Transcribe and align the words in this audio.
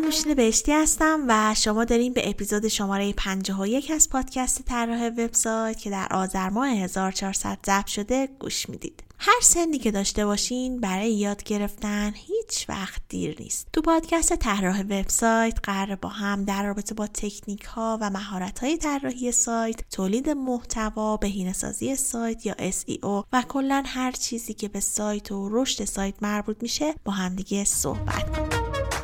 من 0.00 0.06
نوشین 0.06 0.34
بهشتی 0.34 0.72
هستم 0.72 1.24
و 1.28 1.54
شما 1.54 1.84
داریم 1.84 2.12
به 2.12 2.28
اپیزود 2.30 2.68
شماره 2.68 3.12
51 3.12 3.90
از 3.90 4.10
پادکست 4.10 4.62
طراح 4.62 5.06
وبسایت 5.06 5.78
که 5.78 5.90
در 5.90 6.06
آذر 6.10 6.48
ماه 6.48 6.68
1400 6.68 7.58
ضبط 7.66 7.86
شده 7.86 8.28
گوش 8.38 8.68
می‌دید. 8.68 9.02
هر 9.18 9.40
سنی 9.42 9.78
که 9.78 9.90
داشته 9.90 10.26
باشین 10.26 10.80
برای 10.80 11.12
یاد 11.12 11.42
گرفتن 11.42 12.12
هیچ 12.14 12.68
وقت 12.68 13.02
دیر 13.08 13.36
نیست. 13.40 13.68
تو 13.72 13.80
پادکست 13.80 14.36
طراح 14.36 14.80
وبسایت 14.80 15.58
قرار 15.62 15.96
با 15.96 16.08
هم 16.08 16.44
در 16.44 16.66
رابطه 16.66 16.94
با 16.94 17.06
تکنیک 17.06 17.64
ها 17.64 17.98
و 18.00 18.10
مهارت 18.10 18.58
های 18.58 18.76
طراحی 18.76 19.32
سایت، 19.32 19.90
تولید 19.90 20.30
محتوا، 20.30 21.16
بهینه‌سازی 21.16 21.96
سایت 21.96 22.46
یا 22.46 22.54
SEO 22.54 23.24
و 23.32 23.42
کلا 23.48 23.82
هر 23.86 24.12
چیزی 24.12 24.54
که 24.54 24.68
به 24.68 24.80
سایت 24.80 25.32
و 25.32 25.48
رشد 25.52 25.84
سایت 25.84 26.14
مربوط 26.22 26.56
میشه 26.62 26.94
با 27.04 27.12
همدیگه 27.12 27.64
صحبت 27.64 28.36
کنیم. 28.36 28.99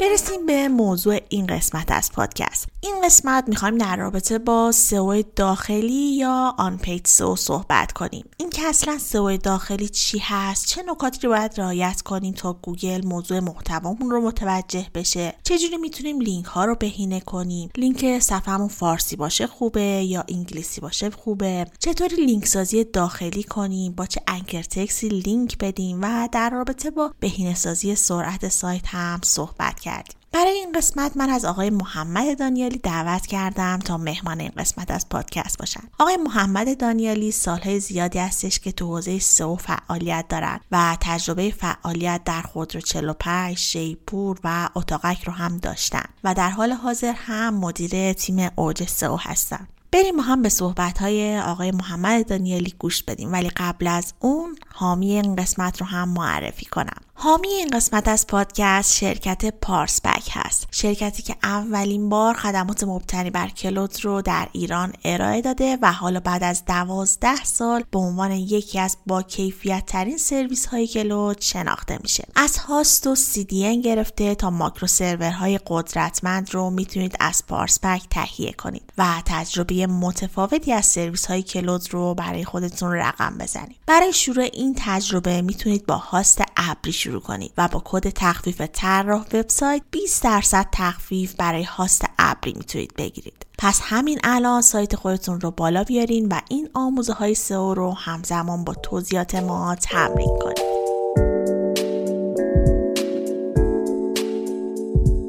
برسیم 0.00 0.46
به 0.46 0.68
موضوع 0.68 1.18
این 1.28 1.46
قسمت 1.46 1.92
از 1.92 2.12
پادکست. 2.12 2.68
این 2.80 2.94
قسمت 3.04 3.44
می‌خوایم 3.48 3.78
در 3.78 3.96
رابطه 3.96 4.38
با 4.38 4.72
سئو 4.72 5.22
داخلی 5.36 6.16
یا 6.16 6.54
on 6.58 6.78
page 6.78 7.06
SEO 7.06 7.36
صحبت 7.36 7.92
کنیم. 7.92 8.24
این 8.36 8.50
که 8.50 8.66
اصلا 8.66 8.98
سئو 8.98 9.36
داخلی 9.36 9.88
چی 9.88 10.18
هست؟ 10.18 10.66
چه 10.66 10.82
نکاتی 10.82 11.20
رو 11.22 11.28
باید 11.32 11.60
رعایت 11.60 12.02
کنیم 12.02 12.34
تا 12.34 12.52
گوگل 12.52 13.06
موضوع 13.06 13.40
محتوامون 13.40 14.10
رو 14.10 14.20
متوجه 14.20 14.86
بشه؟ 14.94 15.34
چجوری 15.44 15.76
می‌تونیم 15.76 16.20
لینک 16.20 16.44
ها 16.44 16.64
رو 16.64 16.74
بهینه 16.74 17.20
کنیم؟ 17.20 17.70
لینک 17.76 18.18
صفحمون 18.18 18.68
فارسی 18.68 19.16
باشه 19.16 19.46
خوبه 19.46 19.80
یا 19.82 20.24
انگلیسی 20.28 20.80
باشه 20.80 21.10
خوبه؟ 21.10 21.66
چطوری 21.78 22.16
لینک 22.26 22.46
سازی 22.46 22.84
داخلی 22.84 23.42
کنیم؟ 23.42 23.92
با 23.92 24.06
چه 24.06 24.20
anchor 24.28 24.62
text 24.62 24.99
ی 24.99 25.08
لینک 25.08 25.58
بدیم؟ 25.58 25.98
و 26.02 26.28
در 26.32 26.50
رابطه 26.50 26.90
با 26.90 27.10
بهینه 27.20 27.54
سازی 27.54 27.94
سرعت 27.94 28.48
سایت 28.48 28.86
هم 28.86 29.20
صحبت 29.24 29.83
کردیم 29.84 30.16
برای 30.32 30.52
این 30.52 30.72
قسمت 30.72 31.16
من 31.16 31.30
از 31.30 31.44
آقای 31.44 31.70
محمد 31.70 32.38
دانیالی 32.38 32.78
دعوت 32.78 33.26
کردم 33.26 33.78
تا 33.78 33.98
مهمان 33.98 34.40
این 34.40 34.52
قسمت 34.56 34.90
از 34.90 35.08
پادکست 35.08 35.58
باشن. 35.58 35.80
آقای 35.98 36.16
محمد 36.16 36.80
دانیالی 36.80 37.30
سالهای 37.30 37.80
زیادی 37.80 38.18
هستش 38.18 38.58
که 38.58 38.72
تو 38.72 38.86
حوزه 38.86 39.18
سئو 39.18 39.56
فعالیت 39.56 40.24
دارن 40.28 40.60
و 40.72 40.96
تجربه 41.00 41.50
فعالیت 41.50 42.20
در 42.24 42.42
خودرو 42.42 42.80
45 42.80 43.58
شیپور 43.58 44.38
و 44.44 44.68
اتاقک 44.74 45.24
رو 45.24 45.32
هم 45.32 45.56
داشتن 45.56 46.04
و 46.24 46.34
در 46.34 46.50
حال 46.50 46.72
حاضر 46.72 47.12
هم 47.16 47.54
مدیر 47.54 48.12
تیم 48.12 48.50
اوج 48.56 48.88
سو 48.88 49.16
هستن. 49.16 49.68
بریم 49.92 50.20
هم 50.20 50.42
به 50.42 50.48
صحبت 50.48 50.98
های 50.98 51.40
آقای 51.40 51.70
محمد 51.70 52.28
دانیالی 52.28 52.74
گوش 52.78 53.02
بدیم 53.02 53.32
ولی 53.32 53.50
قبل 53.56 53.86
از 53.86 54.12
اون 54.20 54.56
حامی 54.74 55.12
این 55.12 55.36
قسمت 55.36 55.80
رو 55.80 55.86
هم 55.86 56.08
معرفی 56.08 56.66
کنم 56.66 57.03
حامی 57.24 57.48
این 57.48 57.68
قسمت 57.68 58.08
از 58.08 58.26
پادکست 58.26 58.94
شرکت 58.94 59.54
پارسبک 59.60 60.30
هست. 60.32 60.68
شرکتی 60.70 61.22
که 61.22 61.36
اولین 61.42 62.08
بار 62.08 62.34
خدمات 62.34 62.84
مبتنی 62.84 63.30
بر 63.30 63.48
کلود 63.48 64.04
رو 64.04 64.22
در 64.22 64.48
ایران 64.52 64.92
ارائه 65.04 65.40
داده 65.40 65.78
و 65.82 65.92
حالا 65.92 66.20
بعد 66.20 66.42
از 66.44 66.64
دوازده 66.64 67.44
سال 67.44 67.84
به 67.90 67.98
عنوان 67.98 68.30
یکی 68.30 68.78
از 68.78 68.96
با 69.06 69.22
کیفیت 69.22 69.86
ترین 69.86 70.18
سرویس 70.18 70.66
های 70.66 70.86
کلود 70.86 71.40
شناخته 71.40 71.98
میشه. 72.02 72.24
از 72.36 72.58
هاست 72.58 73.06
و 73.06 73.16
CDN 73.16 73.82
گرفته 73.84 74.34
تا 74.34 74.50
ماکرو 74.50 74.86
سرورهای 74.86 75.60
قدرتمند 75.66 76.54
رو 76.54 76.70
می‌تونید 76.70 77.16
از 77.20 77.46
پارسبک 77.46 78.02
تهیه 78.10 78.52
کنید 78.52 78.92
و 78.98 79.22
تجربه 79.26 79.86
متفاوتی 79.86 80.72
از 80.72 80.86
سرویس 80.86 81.26
های 81.26 81.42
کلود 81.42 81.94
رو 81.94 82.14
برای 82.14 82.44
خودتون 82.44 82.92
رقم 82.92 83.38
بزنید. 83.38 83.76
برای 83.86 84.12
شروع 84.12 84.44
این 84.52 84.74
تجربه 84.78 85.42
می‌تونید 85.42 85.86
با 85.86 85.96
هاست 85.96 86.42
ابری 86.56 86.92
شروع 86.92 87.13
کنید 87.20 87.52
و 87.58 87.68
با 87.72 87.82
کد 87.84 88.08
تخفیف 88.08 88.60
طراح 88.72 89.24
وبسایت 89.34 89.82
20 89.90 90.24
درصد 90.24 90.66
تخفیف 90.72 91.34
برای 91.34 91.62
هاست 91.62 92.04
ابری 92.18 92.52
می‌تونید 92.52 92.94
بگیرید. 92.98 93.46
پس 93.58 93.80
همین 93.82 94.18
الان 94.24 94.62
سایت 94.62 94.96
خودتون 94.96 95.40
رو 95.40 95.50
بالا 95.50 95.84
بیارین 95.84 96.28
و 96.28 96.40
این 96.50 96.68
آموزه 96.74 97.12
های 97.12 97.34
سئو 97.34 97.74
رو 97.74 97.92
همزمان 97.92 98.64
با 98.64 98.74
توضیحات 98.74 99.34
ما 99.34 99.74
تمرین 99.74 100.38
کنید. 100.40 100.74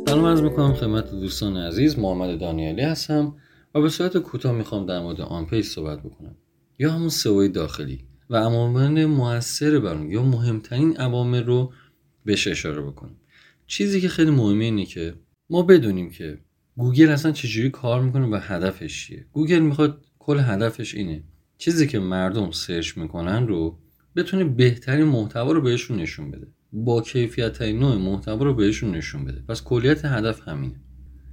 سلام 0.08 0.26
عرض 0.26 0.42
می‌کنم 0.42 0.74
خدمت 0.74 1.12
دوستان 1.12 1.58
عزیز 1.58 2.00
محمد 2.00 2.40
دانیالی 2.40 2.82
هستم 2.82 3.36
و 3.76 3.82
به 3.82 3.90
صورت 3.90 4.18
کوتاه 4.18 4.52
می‌خوام 4.52 4.86
در 4.86 5.00
مورد 5.00 5.22
on 5.22 5.46
page 5.46 5.66
صحبت 5.66 6.00
بکنم. 6.00 6.36
یا 6.80 6.92
همون 6.92 7.10
سئو 7.10 7.48
داخلی. 7.48 8.08
و 8.30 8.36
عوامل 8.36 9.06
موثر 9.06 9.80
بر 9.80 10.06
یا 10.06 10.24
مهمترین 10.24 10.98
عوامل 10.98 11.44
رو 11.44 11.74
بهش 12.26 12.48
اشاره 12.48 12.82
بکنیم. 12.82 13.18
چیزی 13.68 14.02
که 14.02 14.10
خیلی 14.10 14.32
مهمه 14.32 14.66
اینه 14.66 14.86
که 14.86 15.14
ما 15.50 15.62
بدونیم 15.62 16.10
که 16.10 16.38
گوگل 16.78 17.10
اصلا 17.10 17.32
چجوری 17.32 17.70
کار 17.70 18.02
می‌کنه 18.02 18.28
و 18.28 18.40
هدفش 18.42 19.06
چیه. 19.08 19.26
گوگل 19.32 19.60
می‌خواد 19.60 20.06
کل 20.20 20.40
هدفش 20.40 20.96
اینه. 20.96 21.24
چیزی 21.58 21.88
که 21.88 22.00
مردم 22.00 22.52
سرچ 22.52 22.98
می‌کنن 22.98 23.48
رو 23.48 23.80
بتونه 24.16 24.44
بهترین 24.44 25.06
محتوا 25.06 25.52
رو 25.52 25.62
بهشون 25.62 25.98
نشون 25.98 26.32
بده. 26.32 26.48
با 26.74 27.02
کیفیت 27.02 27.62
نوع 27.62 27.96
محتوا 27.96 28.46
رو 28.46 28.54
بهشون 28.54 28.92
نشون 28.92 29.26
بده. 29.26 29.44
پس 29.48 29.64
کلیت 29.64 30.06
هدف 30.06 30.48
همینه. 30.48 30.82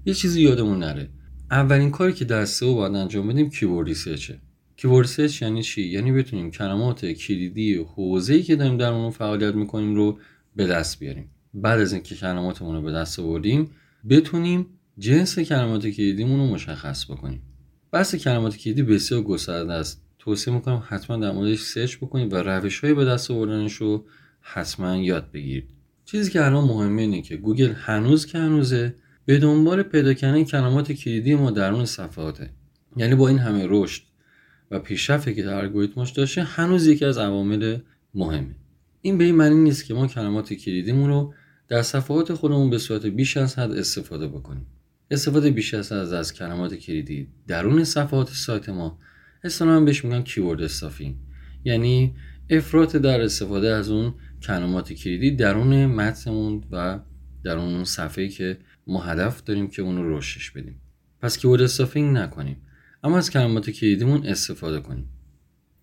یه 0.05 0.15
چیزی 0.15 0.43
یادمون 0.43 0.79
نره. 0.79 1.11
اولین 1.51 1.91
کاری 1.91 2.13
که 2.13 2.25
در 2.25 2.45
سئو 2.45 2.75
باید 2.75 2.95
انجام 2.95 3.29
بدیم 3.29 3.51
keyword 3.51 3.89
research 3.89 4.30
ه. 4.30 4.41
keyword 4.83 5.07
research 5.07 5.43
یعنی 5.43 5.63
چی؟ 5.63 5.83
یعنی 5.83 6.13
بتونیم 6.13 6.51
کلمات 6.51 7.07
کلیدی 7.07 7.75
حوزه‌ای 7.75 8.43
که 8.43 8.57
داریم 8.57 8.77
در 8.77 8.93
اون 8.93 9.11
فعالیت 9.11 9.55
می‌کنیم 9.55 9.95
رو 9.95 10.19
به 10.57 10.67
دست 10.67 10.99
بیاریم. 10.99 11.31
بعد 11.55 11.81
از 11.81 11.93
اینکه 11.93 12.15
کلماتمون 12.15 12.75
رو 12.75 12.83
به 12.83 12.93
دست 12.93 13.19
آوردیم 13.19 13.71
بتونیم 14.09 14.67
جنس 14.99 15.39
کلمات 15.39 15.87
کلیدیمون 15.87 16.41
رو 16.41 16.47
مشخص 16.47 17.11
بکنیم. 17.11 17.43
بحث 17.93 18.15
کلمات 18.15 18.57
کلیدی 18.57 18.83
بسیار 18.83 19.23
گسترده 19.23 19.73
است. 19.73 20.03
توصیه 20.19 20.55
می‌کنم 20.55 20.83
حتما 20.87 21.17
در 21.17 21.33
موردش 21.33 21.61
سرچ 21.61 21.97
بکنید 21.97 22.33
و 22.33 22.37
روش 22.37 22.81
های 22.81 22.95
به 22.95 23.05
دست 23.05 23.31
آوردنش 23.31 23.73
رو 23.73 24.05
حتما 24.41 24.97
یاد 24.97 25.31
بگیرید. 25.33 25.69
چیزی 26.05 26.31
که 26.31 26.45
الان 26.45 26.65
مهمه 26.65 27.03
اینه 27.03 27.23
که 27.23 27.37
گوگل 27.37 27.73
هنوز 27.73 28.27
که 28.27 28.39
هنوزه 28.39 28.95
به 29.25 29.39
دنبال 29.39 29.83
پیدا 29.83 30.15
کردن 30.15 30.45
کلمات 30.45 30.93
کلیدی 30.93 31.35
ما 31.35 31.51
درون 31.51 31.85
صفحاته. 31.85 32.51
یعنی 32.97 33.15
با 33.15 33.29
این 33.29 33.39
همه 33.39 33.67
رشد 33.69 34.12
و 34.73 34.79
پیشرفتی 34.79 35.35
که 35.35 35.43
در 35.43 35.55
الگوریتمش 35.55 36.11
داشته 36.11 36.43
هنوز 36.43 36.87
یکی 36.87 37.05
از 37.05 37.19
عوامل 37.19 37.79
مهمه. 38.15 38.55
این 39.03 39.19
به 39.19 39.25
این 39.25 39.35
معنی 39.35 39.55
نیست 39.55 39.85
که 39.85 39.95
ما 39.95 40.07
کلمات 40.07 40.53
کلیدیمون 40.53 41.09
رو 41.09 41.35
در 41.69 41.83
صفحات 41.83 42.35
خودمون 42.35 42.71
به 42.71 42.79
صورت 42.79 43.07
بیش 43.07 43.37
از 43.37 43.59
حد 43.59 43.71
استفاده 43.71 44.29
بکنیم. 44.29 44.67
استفاده 45.11 45.51
بیش 45.51 45.75
از 45.75 45.93
حد 45.93 46.13
از 46.13 46.35
کلمات 46.35 46.75
کلیدی 46.75 47.29
درون 47.47 47.85
صفحات 47.85 48.29
سایت 48.29 48.69
ما 48.69 48.99
اصطلاحا 49.45 49.81
بهش 49.81 50.05
میگن 50.05 50.23
keyword 50.23 50.63
stuffing 50.63 51.17
یعنی 51.65 52.15
افراط 52.51 52.97
در 52.97 53.21
استفاده 53.21 53.69
از 53.69 53.91
اون 53.91 54.15
کلمات 54.43 54.93
کلیدی 54.93 55.31
درون 55.31 55.87
متنمون 55.87 56.65
و 56.71 57.01
درون 57.45 57.75
اون 57.75 57.85
صفحه‌ای 57.85 58.29
که 58.29 58.59
ما 58.87 59.03
هدف 59.03 59.45
داریم 59.45 59.69
که 59.69 59.83
اون 59.83 59.97
رو 59.97 60.19
رشدش 60.19 60.51
بدیم. 60.51 60.81
پس 61.21 61.39
keyword 61.39 61.63
stuffing 61.63 62.17
نکنیم. 62.17 62.57
اما 63.03 63.19
از 63.19 63.31
کلمات 63.31 63.71
کلیدیمون 63.71 64.27
استفاده 64.27 64.81
کنیم. 64.81 65.09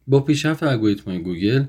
با 0.08 0.20
پیشرفت 0.20 0.64
الگوریتم 0.64 1.18
گوگل 1.18 1.66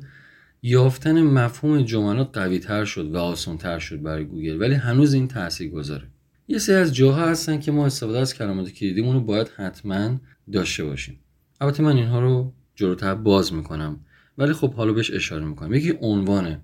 یافتن 0.62 1.23
مفهوم 1.23 1.82
جملات 1.82 2.38
قوی 2.38 2.58
تر 2.58 2.85
شد 2.85 3.14
و 3.14 3.19
آسان 3.19 3.58
تر 3.58 3.79
شد 3.79 4.02
برای 4.02 4.25
گوگل 4.25 4.61
ولی 4.61 4.75
هنوز 4.75 5.14
این 5.14 5.29
تاثیر 5.29 5.70
گذاره 5.70 6.08
یه 6.49 6.58
سری 6.58 6.76
از 6.76 6.94
جاها 6.94 7.26
هستن 7.26 7.61
که 7.61 7.73
ما 7.73 7.87
استفاده 7.87 8.19
از 8.19 8.35
کلمات 8.35 8.70
کلیدیمون 8.70 9.14
رو 9.14 9.20
باید 9.20 9.49
حتما 9.49 10.20
داشته 10.52 10.85
باشیم. 10.85 11.20
البته 11.61 11.82
من 11.82 11.96
اینها 11.96 12.20
رو 12.20 12.53
جلوتر 12.75 13.14
باز 13.14 13.53
می‌کنم 13.53 14.00
ولی 14.38 14.53
خب 14.53 14.75
حالا 14.75 14.93
بهش 14.93 15.11
اشاره 15.11 15.44
می‌کنم. 15.44 15.75
یکی 15.75 15.94
عنوانه 16.00 16.61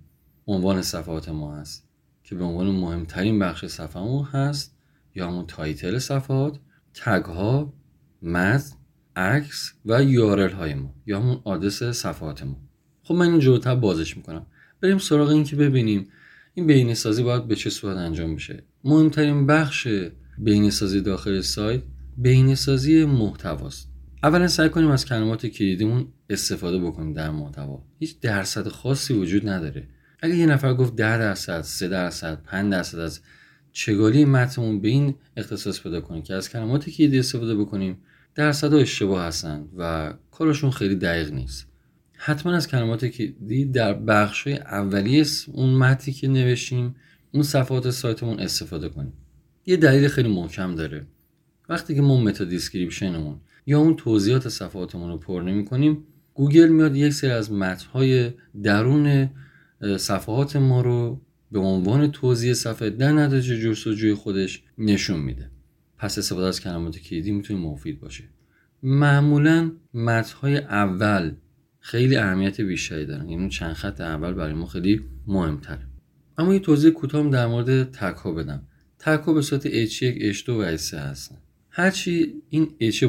عنوان 0.47 0.82
صفحات 0.82 1.29
ما 1.29 1.56
هست 1.56 1.89
که 2.25 2.35
به 2.35 2.44
عنوان 2.44 2.67
مهمترین 2.67 3.39
بخش 3.39 3.65
صفحمون 3.65 4.25
هست 4.25 4.77
یا 5.15 5.27
همون 5.29 5.47
تایتل 5.47 5.99
صفحات. 5.99 6.59
تگ 6.94 7.25
ها 7.25 7.73
متن 8.23 8.77
عکس 9.17 9.73
و 9.87 10.03
یارل 10.03 10.53
های 10.53 10.75
ما 10.75 10.95
یا 11.07 11.21
همون 11.21 11.41
آدرس 11.45 11.83
صفحات 11.83 12.43
ما. 12.43 12.57
خب 13.03 13.15
من 13.15 13.31
این 13.31 13.41
جلوتر 13.41 13.75
بازش 13.75 14.17
می‌کنم. 14.17 14.47
بریم 14.81 14.99
سراغ 14.99 15.29
این 15.29 15.45
که 15.45 15.57
ببینیم 15.57 16.09
این 16.55 16.67
بینی 16.67 16.95
سازی 16.95 17.23
باید 17.23 17.49
به 17.49 17.57
چه 17.57 17.71
صورت 17.71 17.97
انجام 17.97 18.35
بشه. 18.35 18.63
مهمترین 18.85 19.47
بخش 19.47 19.89
بینی 20.39 20.71
سازی 20.71 21.01
داخل 21.01 21.41
سایت 21.41 21.83
بینی 22.17 22.57
سازی 22.57 23.05
محتواست. 23.05 23.89
اولا 24.23 24.49
سعی 24.49 24.69
کنیم 24.69 24.91
از 24.91 25.07
کلمات 25.07 25.47
کلیدیمون 25.47 26.09
استفاده 26.31 26.79
بکنیم 26.79 27.13
در 27.13 27.31
محتوا. 27.31 27.83
هیچ 27.99 28.21
درصد 28.21 28.69
خاصی 28.69 29.15
وجود 29.15 29.49
نداره. 29.49 29.89
اگه 30.21 30.37
یه 30.37 30.47
نفر 30.47 30.75
گفت 30.75 30.97
10 30.97 31.19
درصد 31.19 31.61
3 31.61 31.89
درصد 31.89 32.43
5 32.43 32.73
درصد 32.73 32.99
از 32.99 33.21
چگالی 33.76 34.25
متنمون 34.25 34.81
به 34.81 34.88
این 34.88 35.14
اختصاص 35.37 35.81
پیدا 35.81 36.00
کنیم 36.00 36.23
که 36.23 36.34
از 36.34 36.50
کلمات 36.50 36.90
کلیدی 36.90 37.19
استفاده 37.19 37.56
بکنیم 37.56 37.99
درصد 38.34 38.75
اشتباه 38.75 39.25
هستن 39.25 39.69
و 39.76 40.12
کارشون 40.31 40.70
خیلی 40.70 40.94
دقیق 40.94 41.32
نیست. 41.32 41.67
حتما 42.12 42.52
از 42.52 42.69
کلمات 42.69 43.06
کلیدی 43.06 43.64
در 43.64 43.94
بخش 43.94 44.46
اولیه 44.46 45.25
اون 45.52 45.75
متنی 45.75 46.14
که 46.14 46.28
نوشتیم 46.28 46.94
اون 47.32 47.43
صفحات 47.43 47.90
سایتمون 47.90 48.40
استفاده 48.40 48.88
کنیم. 48.88 49.12
یه 49.67 49.76
دلیل 49.76 50.08
خیلی 50.08 50.29
محکم 50.29 50.75
داره. 50.75 51.06
وقتی 51.69 51.94
که 51.94 52.02
ما 52.02 52.20
meta 52.20 52.44
description 52.44 53.20
مون 53.20 53.41
یا 53.67 53.79
اون 53.79 53.96
توضیحات 53.96 54.49
صفحاتمون 54.49 55.11
رو 55.11 55.19
پر 55.19 55.43
نمی 55.43 55.64
کنیم 55.64 56.05
گوگل 56.34 56.69
میاد 56.69 56.96
یک 56.96 57.12
سری 57.12 57.31
از 57.31 57.52
متنهای 57.52 58.31
درون 58.62 59.31
صفحات 59.99 60.56
ما 60.56 60.81
رو 60.81 61.20
به 61.52 61.58
عنوان 61.58 62.12
توضیح 62.12 62.52
صفحه 62.52 62.90
در 62.90 63.12
نتیجه 63.12 63.60
جستجوی 63.60 64.14
خودش 64.14 64.62
نشون 64.78 65.20
میده. 65.20 65.50
پس 65.98 66.19
استفاده 66.19 66.46
از 66.46 66.60
کلمات 66.60 66.98
کلیدی 66.98 67.31
می‌تونه 67.31 67.60
مفید 67.60 68.00
باشه. 68.00 68.25
معمولا 68.82 69.72
متنهای 69.94 70.56
اول 70.58 71.32
خیلی 71.81 72.16
اهمیت 72.16 72.60
بیشتری 72.60 73.06
دارن. 73.06 73.28
یعنی 73.28 73.48
چند 73.48 73.72
خط 73.72 74.00
اول 74.00 74.32
برای 74.32 74.52
ما 74.54 74.66
خیلی 74.66 75.00
مهمتره. 75.26 75.87
اما 76.38 76.54
یه 76.54 76.60
توضیح 76.60 76.90
کوتاه 76.90 77.31
در 77.31 77.46
مورد 77.46 77.90
تک 77.90 78.26
بدم. 78.26 78.62
تک 78.98 79.25
به 79.25 79.43
صورت 79.43 79.87
H1, 79.87 80.34
H2 80.34 80.48
و 80.48 80.76
H3 80.76 80.94
هستن. 80.94 81.37
هرچی 81.70 82.34
این 82.48 82.69
H 82.81 83.04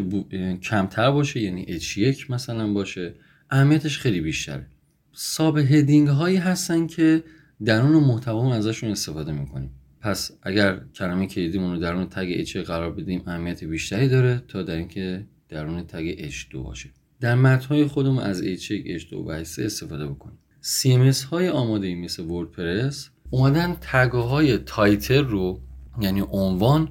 کمتر 0.62 1.12
باشه 1.12 1.40
یعنی 1.40 1.80
H1 1.80 2.30
مثلا 2.30 2.74
باشه 2.74 3.14
اهمیتش 3.50 4.00
خیلی 4.00 4.22
بیشتره. 4.22 4.68
ساب 5.14 5.58
هدینگ 5.58 6.08
هایی 6.08 6.38
هستن 6.38 6.88
که 6.88 7.24
درون 7.66 8.04
محتوا 8.04 8.54
ازشون 8.54 8.90
استفاده 8.90 9.32
می‌کنیم. 9.32 9.72
پس 10.02 10.32
اگر 10.44 10.82
کلمه 10.96 11.28
کلیدیمون 11.28 11.74
رو 11.74 11.80
درون 11.80 12.10
تگ 12.10 12.46
H 12.46 12.58
قرار 12.58 12.92
بدیم 12.92 13.24
اهمیت 13.28 13.64
بیشتری 13.64 14.10
داره 14.10 14.44
تا 14.48 14.64
در 14.64 14.76
اینکه 14.76 15.26
درون 15.50 15.84
تگ 15.84 16.30
H2 16.30 16.56
باشه. 16.56 16.90
در 17.20 17.36
متنهای 17.36 17.86
خودمون 17.86 18.24
از 18.24 18.44
H1, 18.44 19.00
H2 19.00 19.14
و 19.14 19.44
H3 19.44 19.60
استفاده 19.60 20.08
بکنیم. 20.08 20.38
CMS 20.64 21.24
های 21.24 21.50
آماده 21.50 21.88
ای 21.88 21.96
مثل 21.96 22.24
وردپرس 22.24 23.10
اومدن 23.30 23.78
تگ 23.82 24.12
های 24.12 24.58
تایتل 24.58 25.24
رو 25.24 25.62
یعنی 26.02 26.24
عنوان 26.32 26.90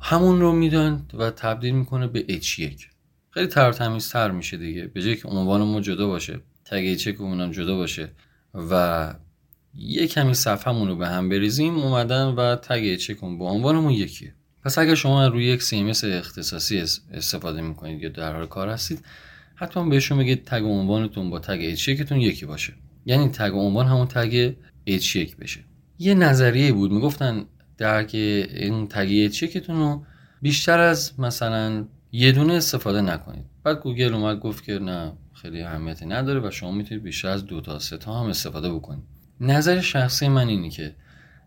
همون 0.00 0.40
رو 0.40 0.52
میدن 0.52 1.06
و 1.14 1.30
تبدیل 1.30 1.74
می‌کنه 1.74 2.06
به 2.06 2.24
H1 2.28 2.84
خیلی 3.30 3.46
تر 3.46 3.72
تر 3.72 4.30
میشه 4.30 4.56
دیگه. 4.56 4.86
به 4.86 5.02
جای 5.02 5.16
که 5.16 5.28
عنوان 5.28 5.62
ما 5.62 5.80
جدا 5.80 6.06
باشه 6.06 6.40
تگ 6.64 6.98
H1 6.98 7.20
اونم 7.20 7.50
جدا 7.50 7.76
باشه 7.76 8.12
و 8.54 9.14
یه 9.74 10.06
کمی 10.06 10.34
صفحمون 10.34 10.88
رو 10.88 10.96
به 10.96 11.08
هم 11.08 11.28
بریزیم 11.28 11.78
اومدن 11.78 12.26
و 12.26 12.56
تگ 12.56 12.98
H1 12.98 13.14
با 13.38 13.50
عنوانمون 13.50 13.92
یکیه. 13.92 14.34
پس 14.64 14.78
اگر 14.78 14.94
شما 14.94 15.26
روی 15.26 15.44
یک 15.44 15.62
CMS 15.62 16.04
اختصاصی 16.04 16.78
استفاده 17.12 17.60
می‌کنید 17.62 18.02
یا 18.02 18.08
در 18.08 18.36
حال 18.36 18.46
کار 18.46 18.68
هستید 18.68 19.04
حتما 19.54 19.88
بهشون 19.88 20.18
بگید 20.18 20.44
تگ 20.44 20.62
عنوانتون 20.64 21.30
با 21.30 21.38
تگ 21.38 21.74
H1 21.74 22.12
یکی 22.12 22.46
باشه. 22.46 22.72
یعنی 23.06 23.28
تگ 23.28 23.52
عنوان 23.54 23.86
همون 23.86 24.06
تگ 24.06 24.52
H1 24.88 25.36
بشه. 25.40 25.60
یه 25.98 26.14
نظریه 26.14 26.72
بود 26.72 26.92
می‌گفتن 26.92 27.44
درک 27.78 28.10
این 28.14 28.88
تگ 28.88 29.32
H1 29.32 29.68
رو 29.68 30.04
بیشتر 30.42 30.80
از 30.80 31.20
مثلا 31.20 31.84
یه 32.12 32.32
دونه 32.32 32.52
استفاده 32.52 33.00
نکنید. 33.00 33.44
بعد 33.64 33.80
گوگل 33.80 34.14
اومد 34.14 34.40
گفت 34.40 34.64
که 34.64 34.78
نه 34.78 35.12
خیلی 35.34 35.62
اهمیتی 35.62 36.06
نداره 36.06 36.40
و 36.40 36.50
شما 36.50 36.72
می‌تونید 36.72 37.04
بیشتر 37.04 37.28
از 37.28 37.46
دو 37.46 37.60
تا 37.60 37.78
سه 37.78 37.96
تا 37.96 38.20
هم 38.20 38.26
استفاده 38.26 38.72
بکنید. 38.72 39.04
نظر 39.40 39.80
شخصی 39.80 40.28
من 40.28 40.48
اینه 40.48 40.70
که 40.70 40.94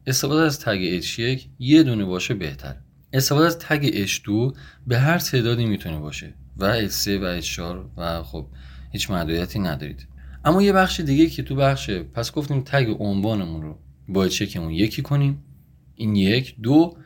استفاده 0.08 0.42
از 0.42 0.60
تگ 0.60 1.02
H1 1.02 1.42
یه 1.60 1.84
دونه 1.84 2.06
باشه 2.06 2.34
بهتر. 2.34 2.76
استفاده 3.14 3.46
از 3.46 3.60
تگ 3.60 4.08
H2 4.08 4.58
به 4.88 5.00
هر 5.00 5.18
تعدادی 5.18 5.66
می‌تونه 5.66 6.00
باشه 6.00 6.34
و 6.58 6.88
H3 6.88 7.08
و 7.08 7.42
H4 7.42 7.60
و 7.98 8.24
خب 8.24 8.48
هیچ 8.92 9.12
محدودیتی 9.12 9.60
ندارید. 9.60 10.08
اما 10.46 10.62
یه 10.62 10.74
بخش 10.74 11.00
دیگه 11.00 11.28
که 11.28 11.44
تو 11.44 11.56
بخش 11.56 11.90
پس 11.90 12.32
گفتیم 12.32 12.62
تگ 12.66 12.96
عنوانمون 13.00 13.62
رو 13.62 13.80
با 14.08 14.28
چکمون 14.28 14.72
یکی 14.72 15.02
کنیم. 15.02 15.44
این 15.96 16.16
یک. 16.16 16.56
دو 16.62 16.98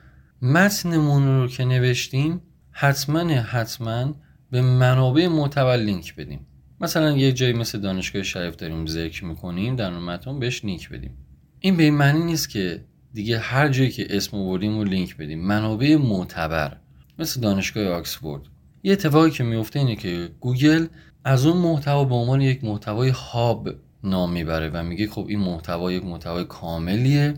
متنمون 0.42 1.28
رو 1.28 1.48
که 1.48 1.66
نوشتیم 1.66 2.42
حتما 2.72 3.20
حتما 3.30 4.16
به 4.52 4.62
منابع 4.62 5.28
معتبر 5.28 5.78
لینک 5.78 6.16
بدیم. 6.16 6.46
مثلا 6.82 7.18
یه 7.18 7.32
جایی 7.32 7.54
مثل 7.54 7.80
دانشگاه 7.80 8.24
شریف 8.24 8.56
داریم 8.56 8.86
ذکر 8.86 9.26
می‌کنیم 9.26 9.76
در 9.76 9.94
اون 9.94 10.04
متن 10.04 10.40
بهش 10.40 10.66
لینک 10.66 10.90
بدیم. 10.90 11.18
این 11.60 11.78
به 11.78 11.84
این 11.84 11.94
معنی 11.94 12.24
نیست 12.24 12.50
که 12.50 12.84
دیگه 13.14 13.40
هر 13.40 13.70
جایی 13.70 13.92
که 13.92 14.08
اسم 14.10 14.38
آوردیم 14.38 14.78
و 14.78 14.84
لینک 14.84 15.18
بدیم. 15.18 15.40
منابع 15.40 15.96
معتبر 15.96 16.78
مثل 17.20 17.42
دانشگاه 17.42 17.88
آکسفورد. 17.88 18.42
یه 18.84 18.94
اتفاقی 18.94 19.32
که 19.32 19.44
میفته 19.44 19.80
اینه 19.80 19.96
که 19.96 20.30
گوگل 20.40 20.88
از 21.24 21.46
اون 21.46 21.58
محتوا 21.58 22.04
به 22.04 22.16
عنوان 22.16 22.42
یک 22.42 22.64
محتوای 22.64 23.10
hub 23.10 23.70
نام 24.04 24.32
می‌بره 24.32 24.70
و 24.70 24.84
میگه 24.84 25.08
خب 25.08 25.26
این 25.30 25.40
محتوا 25.40 25.92
یک 25.92 26.04
محتوای 26.04 26.46
کاملیه. 26.46 27.34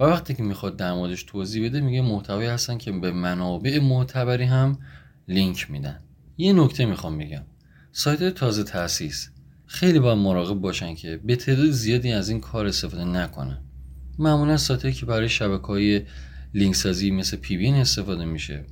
و 0.00 0.04
وقتی 0.04 0.34
که 0.34 0.42
می‌خواد 0.42 0.76
در 0.76 0.92
موردش 0.92 1.22
توضیح 1.22 1.64
بده 1.68 1.80
میگه 1.80 2.02
محتوایی 2.02 2.48
هستن 2.48 2.78
که 2.78 2.92
به 2.92 3.12
منابع 3.12 3.78
معتبری 3.78 4.44
هم 4.44 4.78
لینک 5.28 5.70
میدن. 5.70 6.00
یه 6.36 6.52
نکته 6.52 6.86
می‌خوام 6.86 7.18
بگم. 7.18 7.42
سایت 7.96 8.34
تازه 8.34 8.64
تاسیس 8.64 9.30
خیلی 9.66 9.98
باید 9.98 10.18
مراقب 10.18 10.54
باشن 10.54 10.94
که 10.94 11.20
به 11.24 11.36
تعداد 11.36 11.70
زیادی 11.70 12.12
از 12.12 12.28
این 12.28 12.40
کار 12.40 12.66
استفاده 12.66 13.04
نکنن. 13.04 13.58
معمولا 14.18 14.56
سایتی 14.56 14.92
که 14.92 15.06
برای 15.06 15.28
شبکه 15.28 15.66
های 15.66 16.02
لینک 16.54 16.74
سازی 16.74 17.10
مثل 17.10 17.36
PBN 17.36 17.70
استفاده 17.70 18.24
میشه 18.24 18.64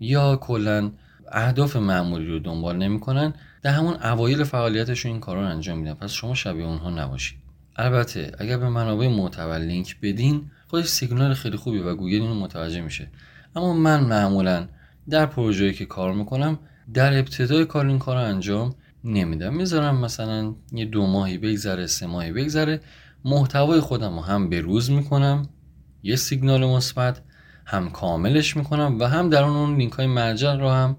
یا 0.00 0.36
کلا 0.36 0.92
اهداف 1.32 1.76
معمولی 1.76 2.26
رو 2.26 2.38
دنبال 2.38 2.76
نمی‌کنن 2.76 3.34
در 3.62 3.70
همون 3.70 3.94
اوایل 3.94 4.44
فعالیتشون 4.44 5.12
این 5.12 5.20
کارا 5.20 5.40
رو 5.40 5.48
انجام 5.48 5.78
میدن. 5.78 5.94
پس 5.94 6.12
شما 6.12 6.34
شبیه 6.34 6.64
اونها 6.64 6.90
نباشید. 6.90 7.38
البته 7.76 8.32
اگر 8.38 8.58
به 8.58 8.68
منابع 8.68 9.08
معتبر 9.08 9.58
لینک 9.58 9.96
بدین 10.02 10.50
خودش 10.68 10.86
سیگنال 10.86 11.34
خیلی 11.34 11.56
خوبی 11.56 11.78
و 11.78 11.94
گوگل 11.94 12.20
اینو 12.20 12.34
متوجه 12.34 12.80
میشه. 12.80 13.08
اما 13.56 13.72
من 13.72 14.04
معمولا 14.04 14.68
در 15.10 15.26
پروژه‌ای 15.26 15.72
که 15.72 15.86
کار 15.86 16.14
می‌کنم 16.14 16.58
در 16.94 17.18
ابتدای 17.18 17.64
کار 17.64 17.86
این 17.86 17.98
کار 17.98 18.16
انجام 18.16 18.74
نمیدم. 19.04 19.54
می‌ذارم 19.54 20.00
مثلا 20.00 20.54
یه 20.72 20.84
دو 20.84 21.06
ماهی 21.06 21.38
بگذره 21.38 21.86
سه 21.86 22.06
ماهی 22.06 22.32
بگذره. 22.32 22.80
محتوای 23.24 23.80
خودم 23.80 24.14
رو 24.14 24.20
هم 24.20 24.48
به 24.48 24.60
روز 24.60 24.90
می‌کنم. 24.90 25.48
یه 26.02 26.16
سیگنال 26.16 26.66
مثبت 26.66 27.22
هم 27.66 27.90
کاملش 27.90 28.56
می‌کنم 28.56 28.96
و 29.00 29.04
هم 29.04 29.30
در 29.30 29.44
اون 29.44 29.76
لینک 29.76 29.92
های 29.92 30.06
مرجع 30.06 30.54
رو 30.54 30.70
هم 30.70 30.96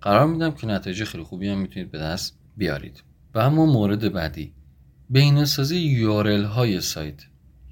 قرار 0.00 0.26
میدم 0.26 0.50
که 0.50 0.66
نتایج 0.66 1.04
خیلی 1.04 1.24
خوبی 1.24 1.48
هم 1.48 1.58
می‌تونید 1.58 1.90
به 1.90 1.98
دست 1.98 2.38
بیارید. 2.56 3.02
و 3.34 3.38
اما 3.38 3.66
مورد 3.66 4.12
بعدی. 4.12 4.52
بینسازی 5.10 5.78
یارل 5.78 6.44
های 6.44 6.80
سایت 6.80 7.22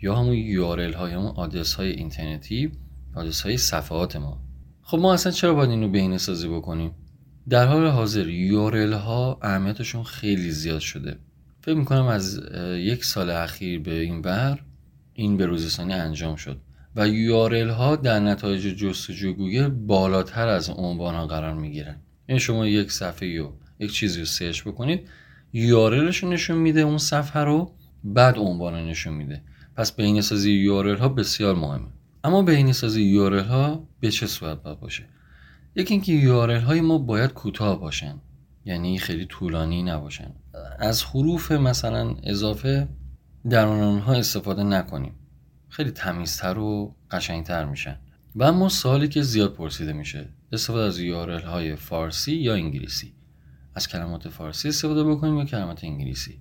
یا 0.02 0.16
همون 0.16 0.34
یارل 0.34 0.92
های 0.92 1.12
همون 1.12 1.32
آدرس 1.36 1.74
های 1.74 1.90
اینترنتی 1.90 2.72
آدرس 3.14 3.40
های 3.40 3.56
صفحات 3.56 4.16
ما. 4.16 4.38
خب 4.82 4.98
ما 4.98 5.14
اصلا 5.14 5.32
چرا 5.32 5.54
باید 5.54 5.70
اینو 5.70 5.88
بهینه 5.88 6.18
سازی 6.18 6.48
بکنیم؟ 6.48 6.90
در 7.48 7.66
حال 7.66 7.86
حاضر 7.86 8.28
URL 8.28 8.92
ها 8.92 9.38
اهمیتشون 9.42 10.02
خیلی 10.02 10.50
زیاد 10.50 10.80
شده. 10.80 11.16
فکر 11.60 11.74
می‌کنم 11.74 12.06
از 12.06 12.40
یک 12.76 13.04
سال 13.04 13.30
اخیر 13.30 13.80
به 13.80 14.00
این 14.00 14.22
ور 14.22 14.58
این 15.14 15.36
به 15.36 15.46
روزرسانی 15.46 15.92
انجام 15.92 16.36
شد 16.36 16.60
و 16.96 17.08
URL 17.08 17.68
ها 17.68 17.96
در 17.96 18.20
نتایج 18.20 18.62
جستجو 18.62 19.32
گوگل 19.32 19.68
بالاتر 19.68 20.48
از 20.48 20.70
عنوان 20.70 21.14
ها 21.14 21.26
قرار 21.26 21.54
می‌گیرن. 21.54 21.88
این 21.88 21.98
یعنی 22.28 22.40
شما 22.40 22.66
یک 22.66 22.92
صفحه 22.92 23.28
یا 23.28 23.52
یک 23.78 23.92
چیزی 23.92 24.20
رو 24.20 24.26
سرچ 24.26 24.62
بکنید 24.62 25.08
URL 25.52 25.95
ش 25.95 26.24
نشون 26.24 26.58
میده 26.58 26.80
اون 26.80 26.98
صفحه 26.98 27.42
رو 27.42 27.74
بعد 28.04 28.38
عنوان 28.38 28.74
نشون 28.74 29.14
میده. 29.14 29.42
پس 29.76 29.92
بینسازی 29.92 30.52
یورل 30.52 30.96
ها 30.96 31.08
بسیار 31.08 31.54
مهمه. 31.54 31.88
اما 32.24 32.42
بینسازی 32.42 33.02
یورل 33.02 33.44
ها 33.44 33.88
به 34.00 34.10
چه 34.10 34.26
صورت 34.26 34.62
باید 34.62 34.80
باشه؟ 34.80 35.08
یکی 35.76 35.94
اینکه 35.94 36.12
یورل 36.12 36.60
های 36.60 36.80
ما 36.80 36.98
باید 36.98 37.32
کوتاه 37.32 37.80
باشن. 37.80 38.20
یعنی 38.64 38.98
خیلی 38.98 39.24
طولانی 39.24 39.82
نباشن. 39.82 40.34
از 40.78 41.04
حروف 41.04 41.52
مثلا 41.52 42.14
اضافه 42.22 42.88
در 43.50 43.66
آنها 43.66 44.12
استفاده 44.14 44.62
نکنیم. 44.62 45.14
خیلی 45.68 45.90
تمیزتر 45.90 46.58
و 46.58 46.94
قشنگتر 47.10 47.64
میشن 47.64 47.96
و 48.34 48.44
اما 48.44 48.68
سوالی 48.68 49.08
که 49.08 49.22
زیاد 49.22 49.54
پرسیده 49.54 49.92
میشه 49.92 50.28
استفاده 50.52 50.84
از 50.84 50.98
یورل 50.98 51.42
های 51.42 51.76
فارسی 51.76 52.34
یا 52.34 52.54
انگلیسی؟ 52.54 53.14
از 53.74 53.88
کلمات 53.88 54.28
فارسی 54.28 54.68
استفاده 54.68 55.04
بکنیم 55.04 55.38
یا 55.38 55.44
کلمات 55.44 55.84
انگلیسی؟ 55.84 56.40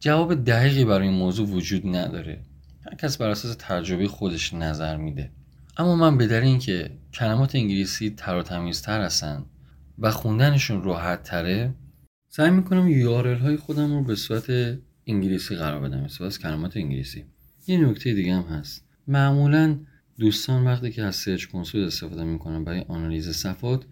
جواب 0.00 0.44
دقیقی 0.44 0.84
برای 0.84 1.08
این 1.08 1.18
موضوع 1.18 1.48
وجود 1.48 1.86
نداره. 1.86 2.44
هر 2.86 2.94
کس 2.94 3.16
بر 3.16 3.28
اساس 3.28 3.56
تجربه 3.58 4.08
خودش 4.08 4.54
نظر 4.54 4.96
میده. 4.96 5.32
اما 5.80 5.96
من 5.96 6.18
به 6.18 6.26
دلیل 6.26 6.44
اینکه 6.44 6.90
کلمات 7.12 7.54
انگلیسی 7.54 8.10
تر 8.10 8.36
و 8.36 8.42
تمیزتر 8.42 9.00
هستن 9.00 9.44
و 9.98 10.10
خوندنشون 10.10 10.82
راحت 10.82 11.22
تره 11.22 11.74
سعی 12.28 12.50
می‌کنم 12.50 12.88
یارل 12.88 13.38
های 13.38 13.56
خودم 13.56 13.92
رو 13.92 14.04
به 14.04 14.14
صورت 14.14 14.78
انگلیسی 15.06 15.56
قرار 15.56 15.80
بدم 15.80 15.98
استفاده 15.98 16.26
از 16.26 16.38
کلمات 16.38 16.76
انگلیسی. 16.76 17.24
یه 17.66 17.78
نکته 17.78 18.14
دیگه 18.14 18.34
هم 18.34 18.42
هست. 18.42 18.84
معمولا 19.06 19.78
دوستان 20.18 20.64
وقتی 20.64 20.90
که 20.90 21.02
از 21.02 21.16
سرچ 21.16 21.44
کنسول 21.44 21.84
استفاده 21.84 22.24
می‌کنن 22.24 22.64
برای 22.64 22.84
آنالیز 22.88 23.30
صفات 23.30 23.84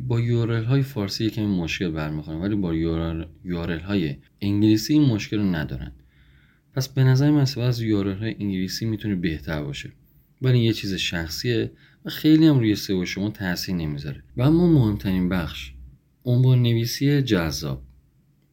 با 0.00 0.20
یورل 0.20 0.64
های 0.64 0.82
فارسی 0.82 1.24
یکم 1.24 1.42
مشکل 1.42 1.90
برمیخورن 1.90 2.40
ولی 2.40 2.54
با 2.54 2.74
یورل 2.74 3.80
های 3.80 4.16
انگلیسی 4.40 4.92
این 4.92 5.02
مشکل 5.02 5.36
رو 5.36 5.54
ندارن. 5.54 5.92
پس 6.74 6.88
به 6.88 7.04
نظر 7.04 7.30
من 7.30 7.40
از 7.40 7.80
URL 7.80 8.18
های 8.18 8.36
انگلیسی 8.40 8.86
می‌تونه 8.86 9.14
بهتر 9.14 9.62
باشه. 9.62 9.92
ولی 10.44 10.58
یه 10.58 10.72
چیز 10.72 10.94
شخصیه 10.94 11.70
و 12.04 12.10
خیلی 12.10 12.46
هم 12.46 12.58
روی 12.58 12.76
سئو 12.76 13.04
شما 13.04 13.30
تاثیر 13.30 13.74
نمی‌ذاره. 13.74 14.22
و 14.36 14.42
اما 14.42 14.66
مهمترین 14.66 15.28
بخش 15.28 15.72
عنوان 16.24 16.62
نویسی 16.62 17.22
جذاب. 17.22 17.82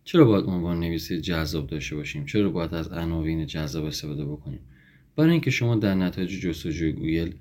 چرا 0.03 0.25
باید 0.25 0.45
عنوان 0.45 0.79
نویسی 0.79 1.21
جذاب 1.21 1.67
داشته 1.67 1.95
باشیم؟ 1.95 2.25
چرا 2.25 2.50
باید 2.50 2.74
از 2.74 2.88
عناوین 2.91 3.45
جذاب 3.45 3.86
استفاده 3.86 4.25
بکنیم؟ 4.25 4.60
برای 5.15 5.31
اینکه 5.31 5.51
شما 5.51 5.75
در 5.75 5.95
نتایج 5.95 6.41
جستجوی 6.41 6.91
گوگل 6.91 7.31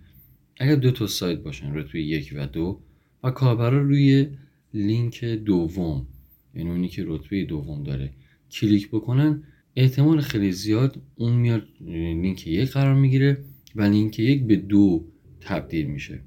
اگر 0.56 0.74
دو 0.74 0.90
تا 0.90 1.06
سایت 1.06 1.38
باشن 1.38 1.74
رتبه 1.74 2.02
یک 2.02 2.34
و 2.36 2.46
دو 2.46 2.80
و 3.24 3.30
کاربرا 3.30 3.82
روی 3.82 4.28
لینک 4.74 5.24
دوم 5.24 6.06
یعنی 6.54 6.70
اونی 6.70 6.88
که 6.88 7.04
رتبه 7.06 7.44
دوم 7.44 7.82
داره 7.82 8.10
کلیک 8.50 8.88
بکنن 8.88 9.42
احتمال 9.76 10.20
خیلی 10.20 10.52
زیاد 10.52 11.02
اون 11.16 11.32
میاد 11.32 11.68
لینک 11.80 12.46
یک 12.46 12.70
قرار 12.70 12.94
می‌گیره. 12.94 13.44
و 13.74 13.82
لینک 13.82 14.18
یک 14.18 14.44
به 14.44 14.56
دو 14.56 15.04
تبدیل 15.40 15.86
میشه. 15.86 16.20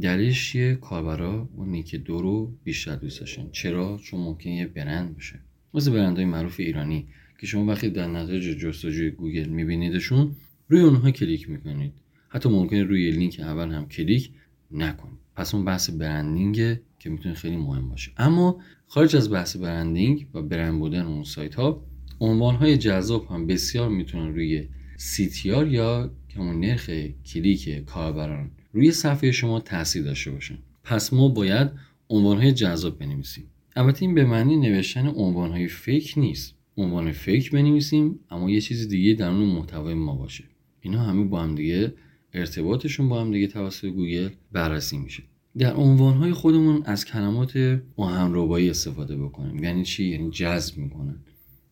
دلیلش 0.00 0.52
چیه؟ 0.52 0.74
کاربرا 0.74 1.48
اون 1.56 1.72
لینک 1.72 1.94
دو 1.94 2.22
رو 2.22 2.52
بیشتر 2.64 2.96
دوست 2.96 3.20
داشتن. 3.20 3.48
چرا؟ 3.52 4.00
چون 4.02 4.20
ممکن 4.20 4.50
یه 4.50 4.66
برند 4.66 5.14
باشه. 5.14 5.40
مثل 5.74 5.92
برندهای 5.92 6.24
معروف 6.24 6.60
ایرانی 6.60 7.06
که 7.40 7.46
شما 7.46 7.64
وقتی 7.66 7.90
در 7.90 8.06
نتایج 8.06 8.58
جستجوی 8.58 9.10
گوگل 9.10 9.48
میبینیدشون 9.48 10.36
روی 10.68 10.80
اونها 10.80 11.10
کلیک 11.10 11.50
می‌کنید. 11.50 11.92
حتی 12.28 12.48
ممکنه 12.48 12.82
روی 12.82 13.10
لینک 13.10 13.40
اول 13.40 13.72
هم 13.72 13.88
کلیک 13.88 14.30
نکنید. 14.70 15.18
پس 15.36 15.54
اون 15.54 15.64
بحث 15.64 15.90
branding 15.90 16.56
که 16.98 17.10
می‌تونه 17.10 17.34
خیلی 17.34 17.56
مهم 17.56 17.88
باشه. 17.88 18.12
اما 18.16 18.60
خارج 18.86 19.16
از 19.16 19.30
بحث 19.30 19.56
برندینگ 19.56 20.26
و 20.34 20.42
برند 20.42 20.78
بودن 20.78 21.02
اون 21.02 21.24
سایت 21.24 21.54
ها 21.54 21.84
عنوان 22.20 22.54
های 22.54 22.78
جذاب 22.78 23.26
هم 23.30 23.46
بسیار 23.46 23.88
می‌تونن 23.88 24.34
روی 24.34 24.68
CTR 24.98 25.66
یا 25.66 26.12
همون 26.36 26.60
نرخ 26.60 26.90
کلیک 27.26 27.84
کاربران 27.84 28.50
روی 28.72 28.92
صفحه 28.92 29.30
شما 29.30 29.60
تاثیر 29.60 30.02
داشته 30.02 30.30
باشن 30.30 30.58
پس 30.84 31.12
ما 31.12 31.28
باید 31.28 31.70
عنوان 32.10 32.38
های 32.38 32.52
جذاب 32.52 32.98
بنویسیم. 32.98 33.44
البته 33.76 34.02
این 34.02 34.14
به 34.14 34.24
معنی 34.24 34.56
نوشتن 34.56 35.06
عنوان 35.06 35.50
های 35.50 35.68
فیک 35.68 36.14
نیست. 36.16 36.54
عنوان 36.76 37.12
فیک 37.12 37.50
بنویسیم 37.50 38.18
اما 38.30 38.50
یه 38.50 38.60
چیز 38.60 38.88
دیگه 38.88 39.14
در 39.14 39.28
اون 39.28 39.44
محتوای 39.44 39.94
ما 39.94 40.14
باشه. 40.14 40.44
اینا 40.80 41.02
همه 41.02 41.24
با 41.24 41.42
هم 41.42 41.54
دیگه 41.54 41.94
ارتباطشون 42.34 43.08
با 43.08 43.20
هم 43.20 43.32
دیگه 43.32 43.46
توسط 43.46 43.86
گوگل 43.86 44.30
بررسی 44.52 44.98
میشه. 44.98 45.22
در 45.58 45.74
عنوانهای 45.74 46.32
خودمون 46.32 46.82
از 46.84 47.04
کلمات 47.04 47.80
آهنربایی 47.96 48.70
استفاده 48.70 49.16
بکنیم. 49.16 49.64
یعنی 49.64 49.84
چی؟ 49.84 50.04
یعنی 50.04 50.30
جذب 50.30 50.78
می‌کنن. 50.78 51.20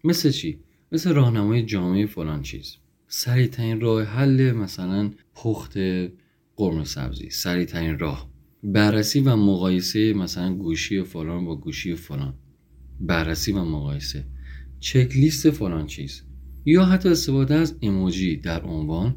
مثل 0.05 0.31
چی؟ 0.31 0.59
مثل 0.93 1.13
راهنمای 1.13 1.63
جامعه 1.63 2.07
فلان 2.07 2.43
چیز. 2.43 2.77
سریعترین 3.09 3.81
راه 3.81 4.03
حل 4.05 4.53
مثلا 4.53 5.11
پخت 5.35 5.79
قرمه 6.57 6.85
سبزی 6.85 7.31
سریعترین 7.31 7.99
راه. 7.99 8.31
بررسی 8.63 9.21
و 9.21 9.37
مقایسه 9.37 10.13
مثلا 10.13 10.55
گوشی 10.55 11.03
فلان 11.03 11.45
با 11.45 11.57
گوشی 11.57 11.95
فلان. 11.95 12.35
بررسی 13.01 13.53
و 13.53 13.65
مقایسه. 13.65 14.25
چک 14.81 15.13
لیست 15.15 15.51
فلان 15.51 15.87
چیز. 15.87 16.23
یا 16.65 16.85
حتی 16.85 17.09
استفاده 17.09 17.55
از 17.55 17.77
ایموجی 17.81 18.37
در 18.37 18.63
عنوان 18.63 19.17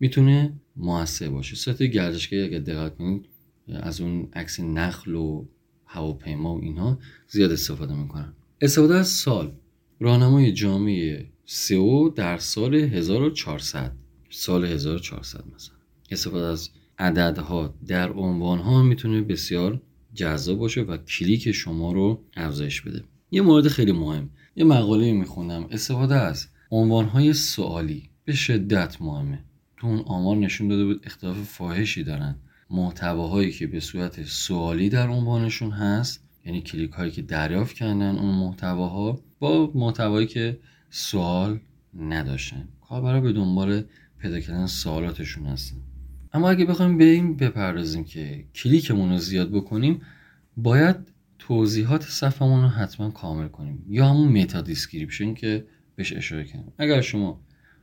می‌تونه 0.00 0.52
موثر 0.76 1.28
باشه. 1.28 1.56
سطح 1.56 1.86
گردشگری 1.86 2.42
اگر 2.42 2.58
دقت 2.58 2.96
کنید 2.96 3.26
از 3.68 4.00
اون 4.00 4.28
عکس 4.32 4.60
نخل 4.60 5.14
و 5.14 5.46
هواپیما 5.84 6.56
و 6.56 6.62
اینها 6.62 6.98
زیاد 7.28 7.52
استفاده 7.52 7.94
می‌کنن. 7.94 8.32
استفاده 8.60 8.94
از 8.94 9.08
سال. 9.08 9.52
راهنمای 10.00 10.52
جامعه 10.52 11.30
سئو 11.48 12.08
در 12.08 12.38
سال 12.38 12.74
1400 12.74 13.92
سال 14.30 14.64
1400 14.64 15.44
مثلا. 15.54 15.76
استفاده 16.10 16.46
از 16.46 16.70
عددها 16.98 17.74
در 17.86 18.12
عنوان 18.12 18.58
ها 18.58 18.82
می‌تونه 18.82 19.22
بسیار 19.22 19.82
جذاب 20.14 20.58
باشه 20.58 20.80
و 20.80 20.96
کلیک 20.96 21.52
شما 21.52 21.92
رو 21.92 22.24
افزایش 22.36 22.80
بده. 22.80 23.04
یه 23.30 23.42
مورد 23.42 23.68
خیلی 23.68 23.92
مهم. 23.92 24.30
یه 24.56 24.64
مقاله 24.64 25.12
می‌خونم. 25.12 25.66
استفاده 25.70 26.14
از 26.14 26.46
عنوان 26.70 27.04
های 27.04 27.32
سوالی. 27.32 28.10
به 28.24 28.34
شدت 28.34 29.02
مهمه. 29.02 29.44
تو 29.76 29.86
اون 29.86 29.98
آمار 29.98 30.36
نشون 30.36 30.68
داده 30.68 30.84
بود 30.84 31.00
اختلاف 31.06 31.36
فاحشی 31.36 32.04
دارن. 32.04 32.36
محتواهایی 32.70 33.52
که 33.52 33.66
به 33.66 33.80
صورت 33.80 34.24
سوالی 34.24 34.88
در 34.88 35.08
عنوانشون 35.08 35.70
هست 35.70 36.24
یعنی 36.46 36.60
کلیک 36.60 36.90
هایی 36.90 37.10
که 37.10 37.22
دریافت 37.22 37.76
کردن 37.76 38.18
اون 38.18 38.34
محتواها 38.34 39.20
با 39.38 39.70
محتوایی 39.74 40.26
که 40.26 40.58
سوال 40.90 41.60
نداشتن. 41.98 42.68
کاربرا 42.88 43.20
به 43.20 43.32
دنبال 43.32 43.84
پیدا 44.18 44.40
کردن 44.40 44.66
سوالاتشون 44.66 45.46
هستن. 45.46 45.76
اما 46.32 46.50
اگه 46.50 46.64
بخوایم 46.64 46.98
به 46.98 47.04
این 47.04 47.36
بپردازیم 47.36 48.04
که 48.04 48.44
کلیکمون 48.54 49.10
رو 49.10 49.18
زیاد 49.18 49.50
بکنیم 49.50 50.00
باید 50.56 50.96
توضیحات 51.38 52.02
صفحمون 52.02 52.62
رو 52.62 52.68
حتما 52.68 53.10
کامل 53.10 53.48
کنیم. 53.48 53.84
یا 53.88 54.08
همون 54.08 54.42
meta 54.42 54.60
description 54.60 55.34
که 55.34 55.66
بهش 55.96 56.12
اشاره 56.12 56.44
کردم. 56.44 56.72
اگر 56.78 57.00
شما 57.00 57.40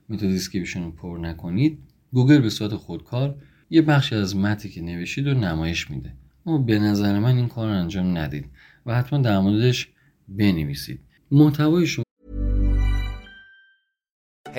meta 0.10 0.28
description 0.28 0.84
رو 0.84 0.92
پر 0.92 1.18
نکنید 1.18 1.80
گوگل 2.14 2.40
به 2.40 2.50
صورت 2.50 2.76
خودکار 2.76 3.36
یه 3.70 3.82
بخشی 3.82 4.16
از 4.16 4.36
متنی 4.36 4.72
که 4.72 4.82
نوشتید 4.82 5.28
رو 5.28 5.34
نمایش 5.34 5.92
میده. 5.92 6.14
اما 6.46 6.58
به 6.58 6.80
نظر 6.80 7.20
من 7.20 7.36
این 7.38 7.48
کار 7.48 7.68
رو 7.68 7.74
انجام 7.74 8.18
ندید 8.18 8.46
و 8.86 8.96
حتما 8.96 9.20
در 9.20 9.40
موردش 9.40 9.90
بنویسید. 10.28 11.00
محتوای 11.32 11.88
شما 11.88 12.04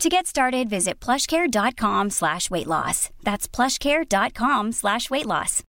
To 0.00 0.08
get 0.08 0.26
started, 0.26 0.68
visit 0.68 1.00
plushcare.com 1.00 2.10
slash 2.10 2.50
weight 2.50 2.66
loss. 2.66 3.10
That's 3.22 3.46
plushcare.com 3.48 4.72
slash 4.72 5.10
weight 5.10 5.26
loss. 5.26 5.62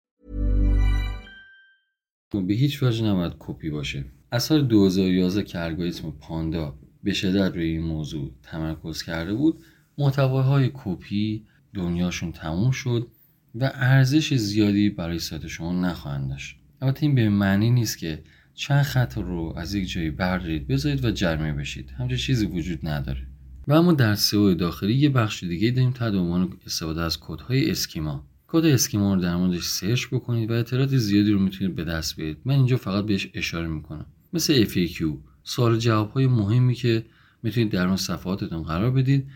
به 2.48 2.54
هیچ 2.54 2.84
وجه 2.84 3.06
نباید 3.06 3.34
کپی 3.40 3.70
باشه 3.70 4.06
از 4.32 4.44
سال 4.44 4.68
2011 4.68 5.44
که 5.44 5.60
الگوریتم 5.60 6.12
پاندا 6.12 6.80
به 7.04 7.14
شدت 7.14 7.56
روی 7.56 7.66
این 7.66 7.82
موضوع 7.82 8.32
تمرکز 8.44 9.04
کرده 9.04 9.34
بود 9.34 9.64
محتواهای 9.98 10.72
کپی 10.74 11.46
دنیاشون 11.74 12.32
تموم 12.32 12.72
شد 12.72 13.08
و 13.56 13.72
ارزش 13.76 14.34
زیادی 14.34 14.90
برای 14.90 15.20
سایت 15.20 15.48
شما 15.48 15.74
نخواهند 15.74 16.30
داشت 16.30 16.60
البته 16.82 17.06
این 17.06 17.16
به 17.16 17.30
معنی 17.30 17.70
نیست 17.70 17.98
که 17.98 18.24
چند 18.54 18.84
خط 18.84 19.18
رو 19.18 19.54
از 19.58 19.74
یک 19.74 19.92
جایی 19.92 20.10
بردارید 20.12 20.68
بذارید 20.68 21.06
و 21.06 21.12
جرمه 21.12 21.54
بشید 21.54 21.92
همچین 21.98 22.18
چیزی 22.18 22.46
وجود 22.46 22.88
نداره 22.88 23.28
و 23.68 23.74
اما 23.74 23.94
در 23.94 24.16
سئو 24.16 24.54
داخلی 24.54 24.94
یه 24.94 25.10
بخش 25.10 25.44
دیگه 25.44 25.72
داریم 25.72 25.92
تحت 25.92 26.14
عنوان 26.14 26.54
استفاده 26.66 27.02
از 27.02 27.20
کدهای 27.20 27.72
schema. 27.72 28.28
کد 28.48 28.66
schema 28.66 29.16
رو 29.16 29.22
در 29.22 29.36
موردش 29.36 29.64
search 29.64 30.08
بکنید 30.08 30.52
و 30.52 30.54
اطلاعات 30.54 30.98
زیادی 30.98 31.32
رو 31.32 31.40
می‌تونید 31.40 31.76
به 31.76 31.84
دست 31.84 32.16
بیارید. 32.16 32.38
من 32.46 32.54
اینجا 32.54 32.78
فقط 32.78 33.06
بهش 33.06 33.30
اشاره 33.34 33.68
می‌کنم. 33.68 34.06
مثل 34.34 34.66
FAQ 34.66 35.04
سوال 35.44 35.78
جواب 35.78 36.12
های 36.12 36.28
مهمی 36.28 36.74
که 36.74 37.06
می‌تونید 37.44 37.72
در 37.72 37.88
اون 37.88 37.98
صفحاتتون 37.98 38.64
قرار 38.64 38.92
بدید 38.92 39.28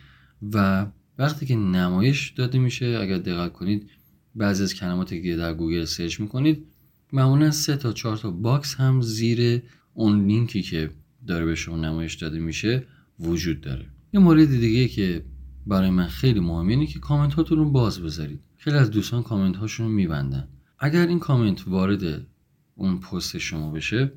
و 0.53 0.88
وقتی 1.17 1.45
که 1.45 1.55
نمایش 1.55 2.29
داده 2.29 2.59
میشه 2.59 3.00
اگر 3.01 3.17
دقت 3.17 3.53
کنید 3.53 3.89
بعضی 4.36 4.63
از 4.63 4.74
کلماتی 4.74 5.24
که 5.24 5.36
در 5.36 5.53
گوگل 5.53 5.86
search 5.86 6.19
می‌کنید 6.19 6.65
معمولا 7.13 7.51
سه 7.51 7.75
تا 7.77 7.93
چهار 7.93 8.17
تا 8.17 8.31
box 8.31 8.75
هم 8.75 9.01
زیر 9.01 9.62
اون 9.93 10.27
لینکی 10.27 10.62
که 10.62 10.89
داره 11.27 11.45
به 11.45 11.55
شما 11.55 11.77
نمایش 11.77 12.15
داده 12.15 12.39
میشه 12.39 12.83
وجود 13.19 13.62
داره. 13.62 13.86
یه 14.13 14.20
مورد 14.20 14.46
دیگه 14.46 14.88
که 14.88 15.25
برای 15.68 15.89
من 15.89 16.08
خیلی 16.08 16.39
مهمه 16.39 16.74
اینه 16.74 16.88
که 16.88 17.00
کامنت 17.00 17.34
هاتون 17.34 17.58
رو 17.58 17.72
باز 17.72 18.00
بذارید. 18.00 18.39
خیلی 18.58 18.78
از 18.78 18.92
دوستان 18.92 19.24
کامنت 19.24 19.56
هاشون 19.56 19.86
رو 19.86 19.92
میبندن. 19.92 20.48
اگر 20.80 21.08
این 21.08 21.20
کامنت 21.20 21.68
وارد 21.68 22.28
اون 22.75 23.00
پست 23.00 23.38
شما 23.38 23.72
بشه 23.72 24.12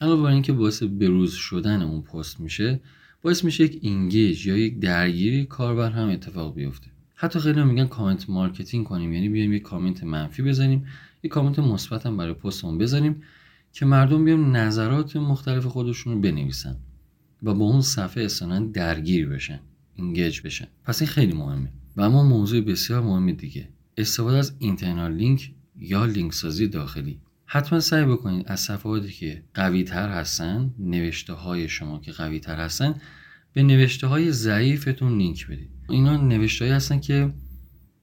علاوه 0.00 0.22
بر 0.22 0.28
اینکه 0.28 0.52
باعث 0.52 0.82
بروز 0.82 1.32
شدن 1.32 1.82
اون 1.82 2.02
پست 2.02 2.40
میشه 2.40 2.80
باعث 3.22 3.44
میشه 3.44 3.64
یک 3.64 3.78
engage 3.82 4.46
یا 4.46 4.56
یک 4.56 4.78
درگیری 4.78 5.44
کاربر 5.44 5.90
هم 5.90 6.08
اتفاق 6.08 6.54
بیفته. 6.54 6.86
حتی 7.14 7.38
خیلی 7.40 7.64
میگن 7.64 7.86
comment 7.86 8.30
marketing 8.30 8.86
کنیم 8.86 9.12
یعنی 9.12 9.28
بیایم 9.28 9.52
یک 9.52 9.62
کامنت 9.62 10.04
منفی 10.04 10.42
بزنیم 10.42 10.86
یک 11.22 11.30
کامنت 11.30 11.58
مثبت 11.58 12.06
هم 12.06 12.16
برای 12.16 12.34
پستمون 12.34 12.78
بزنیم 12.78 13.22
که 13.72 13.86
مردم 13.86 14.24
بیان 14.24 14.56
نظرات 14.56 15.16
مختلف 15.16 15.66
خودشون 15.66 16.12
رو 16.12 16.20
بنویسن. 16.20 16.76
و 17.42 17.54
با 17.54 17.64
اون 17.64 17.80
صفحه 17.80 18.24
اصلا 18.24 18.70
درگیر 18.72 19.28
بشن 19.28 19.60
engage 19.94 20.40
بشن. 20.40 20.66
پس 20.84 21.02
این 21.02 21.08
خیلی 21.08 21.32
مهمه. 21.32 21.72
و 21.96 22.02
اما 22.02 22.22
موضوع 22.22 22.60
بسیار 22.60 23.02
مهم 23.02 23.32
دیگه. 23.32 23.68
استفاده 23.96 24.36
از 24.38 24.54
internal 24.58 25.12
link 25.12 25.52
یا 25.78 26.04
لینک 26.04 26.32
سازی 26.32 26.68
داخلی. 26.68 27.20
حتما 27.46 27.80
سعی 27.80 28.04
بکنید 28.04 28.44
از 28.48 28.60
صفحاتی 28.60 29.12
که 29.12 29.42
قوی 29.54 29.84
تر 29.84 30.08
هستن 30.08 30.74
نوشته 30.78 31.32
های 31.32 31.68
شما 31.68 31.98
که 31.98 32.12
قوی 32.12 32.40
تر 32.40 32.56
هستن 32.56 32.94
به 33.52 33.62
نوشته 33.62 34.06
های 34.06 34.32
ضعیفتون 34.32 35.18
لینک 35.18 35.46
بدید. 35.46 35.70
اینا 35.88 36.16
نوشته 36.16 36.74
هستن 36.74 37.00
که 37.00 37.32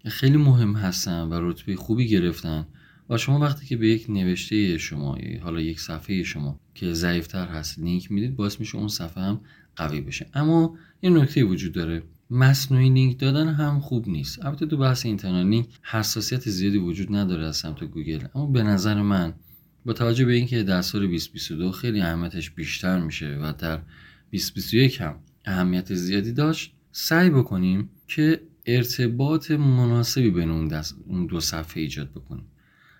خیلی 0.06 0.38
مهم 0.38 0.76
هستن 0.76 1.22
و 1.22 1.50
رتبه 1.50 1.76
خوبی 1.76 2.08
گرفتن. 2.08 2.68
و 3.10 3.18
شما 3.18 3.40
وقتی 3.40 3.66
که 3.66 3.78
به 3.78 3.88
یک 3.88 4.06
نوشته 4.10 4.78
شما 4.78 5.18
حالا 5.42 5.62
یک 5.62 5.80
صفحه 5.80 6.24
شما 6.24 6.60
که 6.76 6.94
ضعیفتر 6.94 7.48
هست 7.48 7.80
لینک 7.80 8.12
می‌دید 8.12 8.36
باعث 8.36 8.60
میشه 8.60 8.78
اون 8.78 8.88
صفحه 8.88 9.24
هم 9.24 9.42
قوی 9.76 10.02
بشه. 10.02 10.26
اما 10.34 10.76
این 11.02 11.18
نکته 11.18 11.44
وجود 11.44 11.72
داره 11.72 12.04
مصنوعی 12.30 12.90
لینک 12.90 13.20
دادن 13.20 13.48
هم 13.48 13.80
خوب 13.80 14.08
نیست. 14.08 14.46
البته 14.46 14.66
تو 14.66 14.78
بحث 14.78 15.06
internal 15.06 15.46
link 15.46 15.68
حساسیت 15.84 16.50
زیادی 16.50 16.78
وجود 16.78 17.16
نداره 17.16 17.46
از 17.46 17.58
سمت 17.58 17.84
گوگل. 17.84 18.20
اما 18.36 18.46
به 18.46 18.64
نظر 18.64 19.02
من 19.02 19.34
با 19.86 19.94
توجه 19.94 20.26
به 20.26 20.34
اینکه 20.34 20.64
در 20.64 20.82
سال 20.82 21.02
2022 21.02 21.72
خیلی 21.72 22.02
اهمیتش 22.02 22.52
بیشتر 22.52 23.00
میشه 23.00 23.36
و 23.36 23.54
در 23.58 23.76
2021 23.76 25.02
هم 25.02 25.16
اهمیت 25.46 25.94
زیادی 25.94 26.32
داشت 26.32 26.74
سعی 26.92 27.30
بکنیم 27.30 27.90
که 28.08 28.42
ارتباط 28.66 29.52
مناسبی 29.52 30.32
بین 30.32 30.50
اون 31.08 31.26
دو 31.26 31.40
صفحه 31.40 31.82
ایجاد 31.82 32.12
بکنیم. 32.12 32.46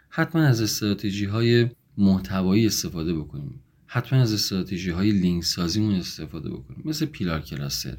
حتما 0.10 0.42
از 0.42 0.62
استراتژی 0.62 1.26
های 1.26 1.70
محتوایی 1.98 2.66
استفاده 2.66 3.14
بکنیم. 3.14 3.60
حتما 3.86 4.20
از 4.20 4.34
استراتژی 4.34 4.90
های 4.90 5.12
لینک 5.12 5.44
سازیمون 5.44 5.96
استفاده 5.96 6.50
بکنیم. 6.50 6.82
مثل 6.86 7.06
پیلار 7.06 7.42
کلاستر 7.42 7.98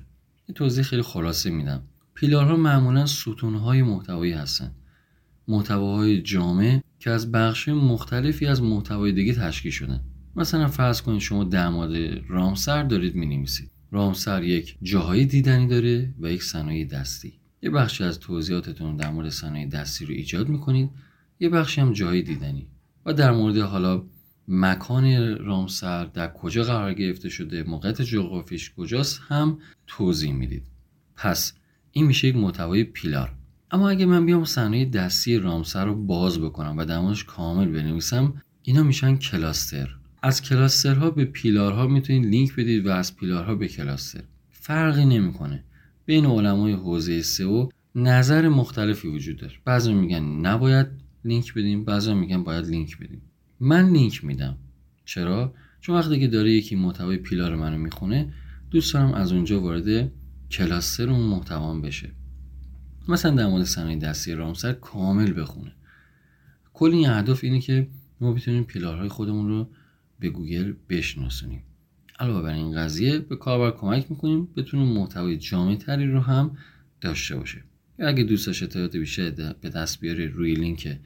یه 0.49 0.55
توضیح 0.55 0.85
خیلی 0.85 1.03
خلاصه 1.03 1.51
میدم. 1.51 1.83
پیلارها 2.14 2.57
معمولا 2.57 3.07
ستونهای 3.07 3.83
محتوایی 3.83 4.33
هستن. 4.33 4.75
محتواهای 5.49 6.23
جامع 6.23 6.81
که 6.99 7.11
از 7.11 7.33
بخش 7.33 7.68
مختلفی 7.68 8.46
از 8.46 8.62
محتوای 8.62 9.12
دیگه 9.12 9.35
تشکیل 9.35 9.73
شدن. 9.73 10.01
مثلا 10.37 10.68
فرض 10.68 11.03
کنید 11.03 11.20
شما 11.20 11.44
در 11.44 11.68
مورد 11.68 12.23
رامسر 12.29 12.83
دارید 12.83 13.14
می‌نویسید. 13.14 13.70
رامسر 13.90 14.42
یک 14.42 14.77
جاهای 14.83 15.25
دیدنی 15.25 15.66
داره 15.66 16.14
و 16.20 16.33
یک 16.33 16.42
صنایع 16.42 16.85
دستی. 16.85 17.33
یه 17.62 17.70
بخشی 17.70 18.05
از 18.05 18.20
توضیحاتتون 18.20 18.96
در 18.96 19.11
مورد 19.11 19.29
صنایع 19.29 19.66
دستی 19.66 20.07
رو 20.07 20.14
ایجاد 20.14 20.49
می‌کنید. 20.49 20.90
یه 21.40 21.48
بخشی 21.48 21.81
هم 21.81 21.92
جایی 21.92 22.22
دیدنی. 22.22 22.66
و 23.07 23.12
در 23.12 23.33
مورد 23.33 23.57
حالا 23.57 24.03
مکان 24.48 25.37
رامسر 25.37 26.05
در 26.05 26.33
کجا 26.33 26.64
قرار 26.64 26.94
گرفته 26.94 27.29
شده 27.29 27.62
موقعیت 27.62 28.03
جغرافیش 28.03 28.72
کجاست 28.76 29.20
هم 29.29 29.59
توضیح 29.87 30.33
می‌دید. 30.33 30.66
پس 31.16 31.53
این 31.92 32.07
میشه 32.07 32.29
یک 32.29 32.37
محتوای 32.37 32.85
پیلار. 32.85 33.35
اما 33.70 33.90
اگه 33.90 34.07
من 34.07 34.26
بیام 34.26 34.44
صحنه 34.44 34.85
دستی 34.85 35.38
رامسر 35.38 35.85
رو 35.85 35.94
باز 35.94 36.40
بکنم 36.40 36.79
و 36.79 36.85
دماش 36.85 37.24
کامل 37.24 37.68
بنویسم 37.68 38.35
اینا 38.62 38.83
میشن 38.83 39.16
cluster. 39.16 39.88
از 40.22 40.42
cluster 40.42 41.02
ها 41.02 41.11
به 41.11 41.24
pillar 41.24 41.78
ها 41.78 41.87
می‌تونید 41.87 42.26
لینک 42.26 42.57
بدید 42.57 42.87
و 42.87 42.90
از 42.90 43.16
pillar 43.16 43.49
ها 43.49 43.54
به 43.55 43.68
cluster. 43.68 44.22
فرقی 44.50 45.05
نمی‌کنه. 45.05 45.64
بین 46.07 46.26
علمای 46.26 46.72
حوزه 46.72 47.22
سئو 47.22 47.68
نظر 47.94 48.48
مختلفی 48.48 49.09
وجود 49.09 49.37
داره. 49.37 49.55
بعضی 49.64 49.94
میگن 49.94 50.22
نباید 50.22 50.87
لینک 51.24 51.54
بدیم 51.54 51.85
بعضی 51.85 52.14
میگن 52.14 52.44
باید 52.44 52.66
لینک 52.66 52.98
بدیم. 52.98 53.22
من 53.61 53.90
لینک 53.90 54.24
میدم. 54.24 54.56
چرا؟ 55.04 55.54
چون 55.80 55.96
وقتی 55.96 56.20
که 56.20 56.28
داره 56.28 56.52
یکی 56.52 56.76
محتوای 56.76 57.16
pillar 57.16 57.56
منو 57.56 57.78
می‌خونه 57.78 58.33
دوست 58.70 58.94
دارم 58.94 59.12
از 59.12 59.33
اونجا 59.33 59.61
وارد 59.61 60.12
cluster 60.50 61.11
اون 61.11 61.20
محتوام 61.20 61.83
بشه. 61.83 62.11
مثلا 63.09 63.35
در 63.35 63.46
مورد 63.46 63.64
صنایع 63.64 63.98
دستی 63.98 64.35
رامسر 64.35 64.72
کامل 64.72 65.40
بخونه. 65.40 65.72
کل 66.72 66.90
این 66.90 67.09
اهداف 67.09 67.44
اینه 67.44 67.61
که 67.61 67.88
ما 68.20 68.33
بتونیم 68.33 68.64
pillar 68.64 68.97
های 68.97 69.09
خودمون 69.09 69.48
رو 69.48 69.68
به 70.20 70.28
گوگل 70.28 70.74
بشناسونیم. 70.88 71.62
علاوه 72.18 72.42
بر 72.42 72.52
این 72.52 72.76
قضیه 72.76 73.18
به 73.18 73.37
کاربر 73.37 73.78
کمک 73.78 74.11
می‌کنیم 74.11 74.48
بتونه 74.56 74.85
محتوای 74.85 75.37
جامع 75.37 75.76
تری 75.76 76.06
رو 76.12 76.20
هم 76.20 76.56
داشته 77.00 77.37
باشه. 77.37 77.64
اگه 78.06 78.24
دوست 78.24 78.46
داشته 78.46 78.64
اطلاعات 78.64 78.96
بیشتر 78.96 79.54
به 79.60 79.68
دست 79.68 80.00
بیاره 80.00 80.26
روی 80.26 80.54
لینک 80.54 80.98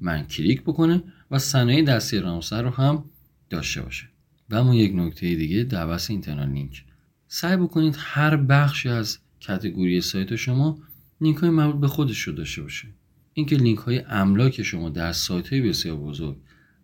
من 0.00 0.26
کلیک 0.26 0.62
بکنه 0.62 1.02
و 1.30 1.38
صنایع 1.38 1.82
دستی 1.82 2.18
رامسر 2.18 2.62
رو 2.62 2.70
هم 2.70 3.04
داشته 3.50 3.82
باشه. 3.82 4.08
و 4.50 4.56
اما 4.56 4.74
یک 4.74 4.92
نکته 4.94 5.34
دیگه 5.34 5.64
بحث 5.64 6.10
internal 6.10 6.48
link. 6.48 6.84
سعی 7.28 7.56
بکنید 7.56 7.96
هر 7.98 8.36
بخشی 8.36 8.88
از 8.88 9.18
category 9.40 10.00
سایت 10.00 10.36
شما 10.36 10.78
لینک 11.20 11.36
های 11.36 11.50
مربوط 11.50 11.80
به 11.80 11.88
خودش 11.88 12.20
رو 12.20 12.32
داشته 12.32 12.62
باشه. 12.62 12.88
اینکه 13.34 13.56
لینک 13.56 13.78
های 13.78 13.98
املاک 14.08 14.62
شما 14.62 14.88
در 14.88 15.12
سایت 15.12 15.52
های 15.52 15.62
بسیار 15.62 15.96
بزرگ 15.96 16.36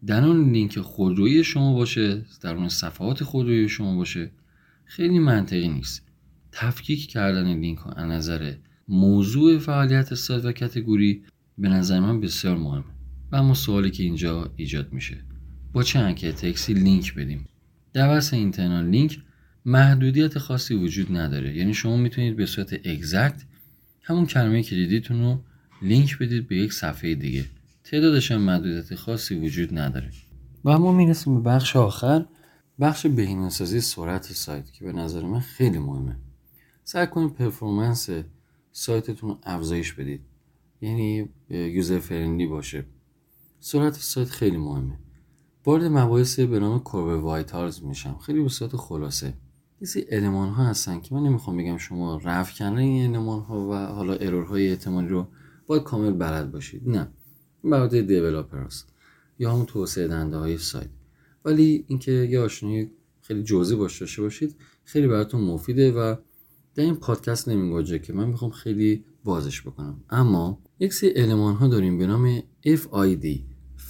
در 0.07 0.25
اون 0.25 0.53
لینک 0.53 0.81
خودرویی 0.81 1.45
شما 1.45 1.75
باشه 1.75 2.25
در 2.41 2.55
اون 2.55 2.69
صفحات 2.69 3.25
خودرویی 3.25 3.69
شما 3.69 3.97
باشه 3.97 4.31
خیلی 4.85 5.19
منطقی 5.19 5.69
نیست. 5.69 6.07
تفکیک 6.53 7.11
کردن 7.11 7.55
لینک 7.55 7.87
از 7.87 8.07
نظر 8.07 8.55
موضوع 8.89 9.59
فعالیت 9.59 10.15
سایت 10.15 10.45
و 10.45 10.53
category 10.53 11.23
به 11.59 11.69
نظر 11.69 12.01
من 12.01 12.21
بسیار 12.21 12.57
مهمه. 12.57 12.85
و 13.33 13.37
اما 13.37 13.55
سوالی 13.55 13.91
که 13.91 14.03
اینجا 14.03 14.53
ایجاد 14.57 14.93
میشه. 14.93 15.25
با 15.73 15.83
چه 15.83 15.99
انکه 15.99 16.33
تکسی 16.33 16.75
لینک 16.75 17.15
بدیم؟ 17.15 17.47
در 17.93 18.07
واسه 18.09 18.37
internal 18.37 18.87
link 18.87 19.19
محدودیت 19.65 20.39
خاصی 20.39 20.75
وجود 20.75 21.17
نداره. 21.17 21.57
یعنی 21.57 21.75
شما 21.75 21.97
می‌تونید 21.97 22.37
به 22.37 22.47
صورت 22.47 22.73
exact 22.73 23.43
همون 24.03 24.27
کلمه 24.27 24.63
کلیدیتون 24.63 25.21
رو 25.21 25.41
لینک 25.83 26.19
بدید 26.19 26.49
به 26.49 26.57
یک 26.57 26.73
صفحه 26.73 27.15
دیگه. 27.15 27.45
تعدادش 27.85 28.33
هم 28.33 28.41
محدودیت 28.41 28.95
خاصی 28.95 29.35
وجود 29.35 29.79
نداره. 29.79 30.11
و 30.65 30.69
اما 30.69 30.93
می‌رسیم 30.93 31.35
به 31.35 31.51
بخش 31.51 31.77
آخر. 31.77 32.25
بخش 32.81 33.07
بهینه‌سازی 33.07 33.81
سرعت 33.81 34.23
سایت 34.23 34.73
که 34.73 34.85
به 34.85 34.93
نظر 34.93 35.23
من 35.23 35.41
خیلی 35.41 35.79
مهمه. 35.79 36.17
سعی 36.85 37.07
کنید 37.07 37.35
performance 37.35 38.09
سایتتون 38.77 39.39
افزایش 39.43 39.93
بدید. 39.93 40.21
یعنی 40.81 41.29
user 41.51 41.99
friendly 41.99 42.47
باشه. 42.47 42.87
سرعت 43.61 43.95
سایت 43.95 44.29
خیلی 44.29 44.57
مهمه. 44.57 44.99
وارد 45.67 45.85
مباحث 45.85 46.41
به 46.41 46.59
نام 46.59 46.81
Core 46.81 47.06
Web 47.06 47.25
Vitals 47.25 47.83
میشم. 47.83 48.19
خیلی 48.19 48.43
به 48.43 48.49
صورت 48.49 48.77
خلاصه. 48.77 49.35
یک 49.81 49.93
سری 49.93 50.05
المان 50.11 50.49
ها 50.49 50.65
هستن 50.65 51.01
که 51.01 51.15
من 51.15 51.23
نمی‌خوام 51.23 51.57
بگم 51.57 51.77
شما 51.77 52.17
رفع 52.25 52.55
کردن 52.55 52.77
این 52.77 53.17
المان 53.17 53.41
ها 53.41 53.69
و 53.69 53.75
حالا 53.75 54.15
error 54.15 54.53
های 54.53 54.69
احتمالی 54.69 55.09
رو 55.09 55.29
باید 55.67 55.83
کامل 55.83 56.13
بلد 56.13 56.53
باشید. 56.53 56.89
نه. 56.89 57.09
برای 57.65 58.03
developer 58.03 58.59
هست 58.59 58.89
یا 59.39 59.53
همون 59.53 59.67
توسعه 59.67 60.09
دهنده 60.09 60.37
های 60.37 60.59
سایت. 60.59 60.91
ولی 61.45 61.85
اینکه 61.89 62.13
یه 62.13 62.41
آشنایی 62.41 62.91
خیلی 63.23 63.43
جزئی 63.43 63.77
باهاش 63.77 64.01
داشته 64.01 64.23
باشید 64.23 64.57
خیلی 64.85 65.07
براتون 65.07 65.41
مفیده 65.41 65.93
و 65.93 66.17
در 66.75 66.85
این 66.85 66.95
پادکست 66.95 67.49
نمی‌گنجه 67.49 67.99
که 67.99 68.13
من 68.13 68.29
می‌خوام 68.29 68.51
خیلی 68.51 69.05
بازش 69.25 69.63
بکنم. 69.63 70.05
اما 70.11 70.63
یک 70.79 70.93
سری 70.93 71.13
المان 71.17 71.55
ها 71.55 71.69
داریم 71.69 71.99
به 71.99 72.07
نام 72.07 72.41
FID 72.67 73.27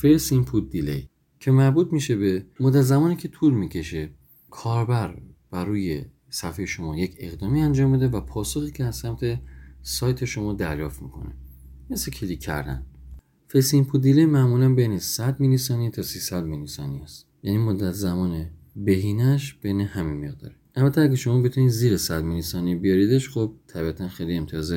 First 0.00 0.30
Input 0.30 0.74
Delay 0.74 1.02
که 1.40 1.50
مربوط 1.50 1.92
میشه 1.92 2.16
به 2.16 2.46
مدت 2.60 2.82
زمانی 2.82 3.16
که 3.16 3.28
طول 3.28 3.54
می‌کشه 3.54 4.10
کاربر 4.50 5.22
بر 5.50 5.64
روی 5.64 6.04
صفحه 6.30 6.66
شما 6.66 6.98
یک 6.98 7.16
اقدامی 7.18 7.60
انجام 7.60 7.92
بده 7.92 8.08
و 8.08 8.20
پاسخی 8.20 8.70
که 8.70 8.84
از 8.84 8.96
سمت 8.96 9.40
سایت 9.82 10.24
شما 10.24 10.52
دریافت 10.52 11.02
می‌کنه. 11.02 11.34
مثل 11.90 12.10
کلیک 12.10 12.40
کردن. 12.40 12.86
First 13.48 13.74
Input 13.74 14.00
Delay 14.00 14.26
معمولا 14.26 14.74
بین 14.74 14.98
100 14.98 15.40
میلی 15.40 15.58
ثانیه 15.58 15.90
تا 15.90 16.02
300 16.02 16.44
میلی 16.44 16.66
ثانیه 16.66 17.02
است. 17.02 17.26
یعنی 17.42 17.58
مدت 17.58 17.92
زمان 17.92 18.46
بهینش 18.76 19.54
بین 19.54 19.80
همین 19.80 20.28
مقداره. 20.28 20.54
البته 20.74 21.00
اگه 21.00 21.16
شما 21.16 21.42
بتونید 21.42 21.70
زیر 21.70 21.96
100 21.96 22.24
میلی 22.24 22.42
ثانیه 22.42 22.76
بیاریدش 22.76 23.28
خب 23.28 23.52
طبیعتا 23.66 24.08
خیلی 24.08 24.36
امتیاز 24.36 24.74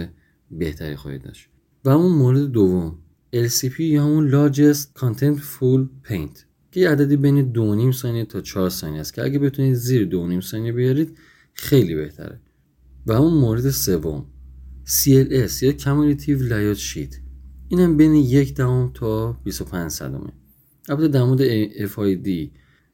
بهتری 0.52 0.96
خواهید 0.96 1.22
داشت. 1.22 1.50
و 1.86 1.90
همون 1.90 2.12
مورد 2.12 2.52
دوم 2.52 2.98
LCP 3.36 3.80
یا 3.80 4.04
همون 4.04 4.32
Largest 4.32 4.86
Contentful 5.00 6.10
Paint. 6.10 6.40
که 6.72 6.90
عددی 6.90 7.18
بین 7.18 7.54
2.5 7.92 7.96
ثانیه 7.96 8.26
تا 8.26 8.42
4 8.42 8.70
ثانیه 8.70 9.00
است 9.00 9.14
که 9.14 9.24
اگه 9.24 9.40
بتونید 9.40 9.74
زیر 9.74 10.10
2.5 10.40 10.46
ثانیه 10.46 10.72
بیارید 10.72 11.18
خیلی 11.54 11.96
بهتره. 11.96 12.40
و 13.08 13.14
همون 13.14 13.34
مورد 13.34 13.70
سوم 13.70 14.26
CLS 14.86 15.64
یا 15.64 15.72
Cumulative 15.72 16.42
Layout 16.50 16.80
Sheet. 16.80 17.16
اینم 17.68 17.98
بین 17.98 18.16
یک 18.16 18.56
دهم 18.56 18.92
تا 18.94 19.32
25 19.44 19.92
صدمه. 19.92 20.34
البته 20.90 21.08
در 21.08 21.24
مورد 21.24 21.68
FID 21.88 22.50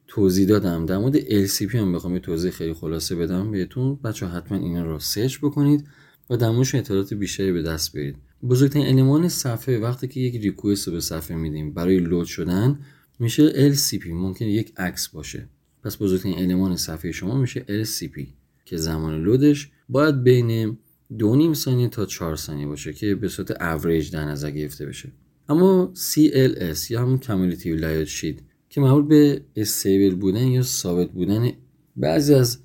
توضیح 0.06 0.48
دادم. 0.48 0.86
در 0.86 0.98
مورد 0.98 1.46
LCP 1.46 1.74
هم 1.74 1.92
بخوام 1.92 2.14
یه 2.14 2.20
توضیح 2.20 2.50
خیلی 2.50 2.72
خلاصه 2.72 3.14
بدم 3.14 3.50
بهتون. 3.50 3.98
بچه 4.04 4.26
حتما 4.26 4.58
اینا 4.58 4.84
رو 4.84 4.98
سرچ 4.98 5.38
بکنید 5.38 5.84
و 6.30 6.36
در 6.36 6.50
موردش 6.50 6.74
اطلاعات 6.74 7.14
بیشتری 7.14 7.52
به 7.52 7.62
دست 7.62 7.92
بیارید. 7.92 8.16
بزرگترین 8.48 8.86
المان 8.86 9.28
صفحه 9.28 9.78
وقتی 9.78 10.08
که 10.08 10.20
یک 10.20 10.42
ریکوست 10.42 10.88
رو 10.88 10.94
به 10.94 11.00
صفحه 11.00 11.36
میدیم 11.36 11.74
برای 11.74 11.98
لود 11.98 12.26
شدن 12.26 12.78
میشه 13.18 13.72
LCP 13.74 14.06
ممکن 14.06 14.44
یک 14.44 14.72
عکس 14.76 15.08
باشه. 15.08 15.48
پس 15.84 16.02
بزرگترین 16.02 16.38
المان 16.38 16.76
صفحه 16.76 17.12
شما 17.12 17.38
میشه 17.38 17.84
LCP 17.84 18.20
که 18.64 18.76
زمان 18.76 19.22
لودش 19.22 19.70
باید 19.88 20.22
بین 20.22 20.78
دو 21.18 21.36
نیم 21.36 21.54
ثانیه 21.54 21.88
تا 21.88 22.06
چهار 22.06 22.36
ثانیه 22.36 22.66
باشه 22.66 22.92
که 22.92 23.14
به 23.14 23.28
صورت 23.28 23.62
اوریج 23.62 24.10
در 24.10 24.24
نظر 24.24 24.50
گرفته 24.50 24.86
بشه. 24.86 25.12
اما 25.48 25.92
CLS 25.94 26.90
یا 26.90 27.02
همون 27.02 27.20
Cumulative 27.20 27.80
Layout 27.80 28.10
Sheet 28.10 28.53
که 28.74 28.80
مربوط 28.80 29.08
به 29.08 29.44
استیبل 29.56 30.14
بودن 30.14 30.46
یا 30.46 30.62
ثابت 30.62 31.10
بودن 31.10 31.52
بعضی 31.96 32.34
از 32.34 32.58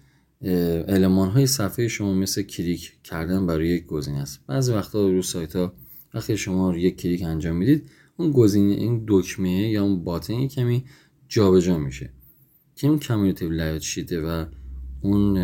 المان 0.88 1.30
های 1.30 1.48
صفحه 1.48 1.88
شما 1.88 2.14
مثل 2.14 2.42
کلیک 2.42 2.94
کردن 3.04 3.46
برای 3.46 3.68
یک 3.68 3.86
گزینه 3.86 4.18
است. 4.18 4.40
بعضی 4.48 4.72
وقتا 4.72 5.10
رو 5.10 5.22
سایت 5.22 5.56
ها 5.56 5.74
وقتی 6.14 6.38
شما 6.38 6.78
یک 6.78 6.98
کلیک 6.98 7.24
انجام 7.24 7.56
می‌دید 7.56 7.90
اون 8.18 8.32
گزینه 8.32 8.74
این 8.74 9.04
دکمه 9.08 9.70
یا 9.70 9.84
اون 9.84 10.04
button 10.04 10.48
کمی 10.48 10.84
جابجا 11.28 11.60
جا 11.60 11.78
میشه. 11.78 12.14
که 12.76 12.88
اون 12.88 13.00
Cumulative 13.00 13.50
Layout 13.50 13.82
Shift 13.82 14.15
ه 14.15 14.22
و 14.22 14.46
اون 15.02 15.38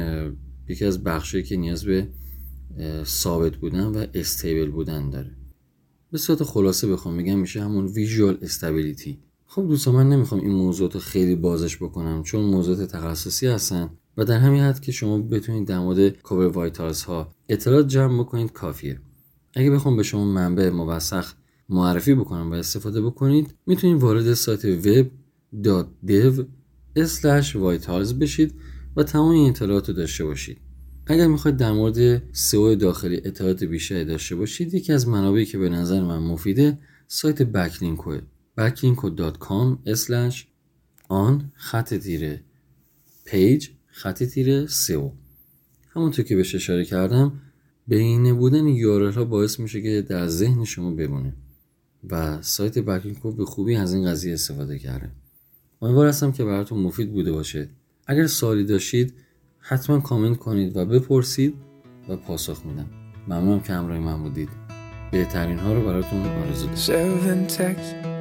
یکی 0.70 0.86
از 0.86 1.04
بخشی 1.04 1.44
که 1.44 1.58
نیاز 1.58 1.86
به 1.86 2.08
ثابت 3.04 3.56
بودن 3.56 3.86
و 3.86 4.06
stable 4.14 4.72
بودن 4.72 5.10
داره. 5.10 5.32
به 6.12 6.18
صورت 6.18 6.44
خلاصه 6.44 6.88
بخوام 6.88 7.18
بگم 7.18 7.40
میشه 7.40 7.62
همون 7.62 7.86
visual 7.86 8.38
stability 8.42 9.25
خب 9.56 9.68
دوستان 9.68 9.96
من 9.96 10.10
نمی‌خوام 10.10 10.42
این 10.42 10.52
موضوعات 10.52 10.94
رو 10.94 11.00
خیلی 11.00 11.36
بازش 11.36 11.78
بکنم 11.78 12.24
چون 12.24 12.42
موضوعات 12.42 12.92
تخصصی 12.92 13.48
هستن 13.48 13.90
و 14.18 14.26
در 14.26 14.38
همین 14.38 14.62
حد 14.62 14.80
که 14.80 14.92
شما 14.92 15.18
بتونید 15.18 15.68
در 15.68 15.80
مورد 15.80 16.10
Core 16.22 16.48
Web 16.48 16.66
Vitals 16.66 17.04
ها 17.04 17.32
اطلاعات 17.50 17.88
جمع 17.88 18.20
بکنید 18.20 18.52
کافیه. 18.52 19.00
اگه 19.54 19.72
بخوام 19.72 19.98
به 19.98 20.04
شما 20.04 20.26
منبع 20.26 20.70
موثق 20.70 21.26
معرفی 21.70 22.16
بکنم 22.16 22.52
و 22.52 22.54
استفاده 22.54 23.02
بکنید 23.02 23.56
می‌تونید 23.66 24.02
وارد 24.02 24.34
سایت 24.34 24.82
web.dev 24.82 26.44
vitals 26.98 28.14
بشید 28.14 28.54
و 28.96 29.04
تمام 29.04 29.32
این 29.32 29.50
اطلاعات 29.50 29.90
رو 29.90 29.96
داشته 29.96 30.26
باشید. 30.26 30.58
اگر 31.08 31.28
می‌خواید 31.28 31.58
در 31.58 31.72
مورد 31.72 32.24
سئو 32.34 32.76
داخلی 32.76 33.22
اطلاعات 33.26 33.64
بیشتری 33.64 34.06
داشته 34.06 34.36
باشید 34.36 34.74
یکی 34.74 34.94
از 34.94 35.08
منابعی 35.08 35.46
که 35.46 35.58
به 35.58 35.70
نظر 35.70 36.02
من 36.02 36.20
مفیده 36.20 36.80
سایت 37.08 37.42
Backlinko 37.42 38.22
ه 38.60 38.68
backlinko.com 38.68 39.78
on 41.10 41.52
خط 41.56 41.94
تیره 41.94 42.44
page 43.26 43.70
خط 43.88 44.24
تیره 44.24 44.68
SEO. 44.68 45.12
همونطور 45.90 46.26
که 46.26 46.36
بهش 46.36 46.56
اشاره 46.56 46.86
کردم 46.86 47.42
بهینه 47.88 48.34
بودن 48.34 48.68
URL 48.68 49.14
ها 49.14 49.26
باعث 49.26 49.60
میشه 49.60 49.82
که 49.82 50.02
در 50.02 50.28
ذهن 50.28 50.64
شما 50.64 50.92
بمونه 50.92 51.34
و 52.10 52.42
سایت 52.42 52.80
Backlinko 52.80 53.32
به 53.32 53.46
خوبی 53.46 53.76
از 53.76 53.94
این 53.94 54.06
قضیه 54.06 54.34
استفاده 54.34 54.80
کرده. 54.80 55.12
امیدوار 55.82 56.08
هستم 56.08 56.32
که 56.32 56.44
براتون 56.44 56.80
مفید 56.80 57.12
بوده 57.12 57.32
باشه. 57.32 57.70
اگر 58.08 58.28
سوالی 58.28 58.64
داشتید 58.64 59.14
حتما 59.60 60.00
کامنت 60.00 60.38
کنید 60.38 60.78
و 60.78 60.86
بپرسید 60.86 61.56
و 62.10 62.16
پاسخ 62.16 62.66
میدم. 62.66 62.90
ممنونم 63.28 63.60
که 63.60 63.74
همراه 63.74 64.00
من 64.00 64.24
بودید. 64.24 64.50
بهترین 65.12 65.60
ها 65.60 65.74
رو 65.74 65.86
براتون 65.86 66.20
آرزو 66.26 66.68
دارم. 66.68 68.15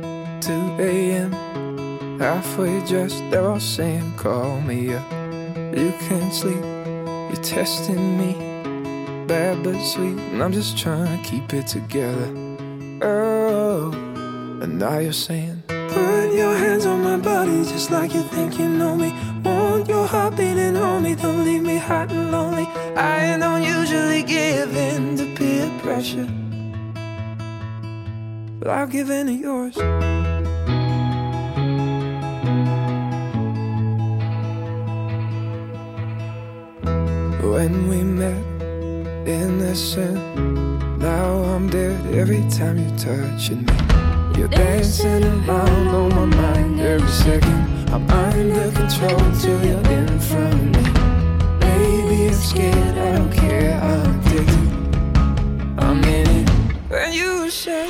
Bad 9.26 9.62
but 9.62 9.80
sweet, 9.82 10.18
and 10.32 10.42
I'm 10.42 10.52
just 10.52 10.76
trying 10.76 11.16
to 11.16 11.28
keep 11.28 11.54
it 11.54 11.66
together. 11.66 12.28
Oh, 13.00 13.90
and 14.62 14.78
now 14.78 14.98
you're 14.98 15.12
saying, 15.12 15.62
Put 15.68 16.34
your 16.34 16.54
hands 16.54 16.84
on 16.86 17.02
my 17.02 17.16
body 17.16 17.64
just 17.64 17.90
like 17.90 18.12
you 18.14 18.22
think 18.22 18.58
you 18.58 18.68
know 18.68 18.96
me. 18.96 19.14
Want 19.42 19.88
your 19.88 20.06
heart 20.06 20.36
beating 20.36 20.76
on 20.76 21.02
me, 21.02 21.14
don't 21.14 21.44
leave 21.44 21.62
me 21.62 21.76
hot 21.76 22.10
and 22.12 22.30
lonely. 22.30 22.66
I 22.96 23.38
don't 23.38 23.62
usually 23.62 24.22
give 24.22 24.76
in 24.76 25.16
to 25.16 25.26
peer 25.36 25.70
pressure, 25.80 26.28
but 28.64 28.70
I'll 28.70 28.86
give 28.86 29.10
in 29.10 29.26
to 29.26 29.32
yours. 29.34 29.76
When 37.44 37.88
we 37.88 38.02
met 38.02 38.42
innocent. 39.28 40.18
Now 40.98 41.26
I'm 41.44 41.68
dead 41.68 42.14
every 42.14 42.42
time 42.48 42.78
you're 42.78 42.98
touching 42.98 43.66
me. 43.66 43.74
You're 44.38 44.48
dancing 44.48 45.24
around 45.24 45.88
on 45.88 46.08
my 46.14 46.24
mind 46.24 46.80
every 46.80 47.06
second. 47.08 47.90
I'm 47.90 48.08
under 48.10 48.72
control 48.72 49.20
till 49.40 49.62
you're 49.62 49.90
in 49.92 50.18
front 50.18 50.54
of 50.54 50.82
me. 50.82 50.84
Baby, 51.60 52.28
I'm 52.28 52.34
scared, 52.34 52.98
I 52.98 53.12
don't 53.18 53.32
care, 53.32 53.78
I'm 53.78 54.20
addicted. 54.20 55.78
I'm 55.78 56.04
in. 56.04 56.23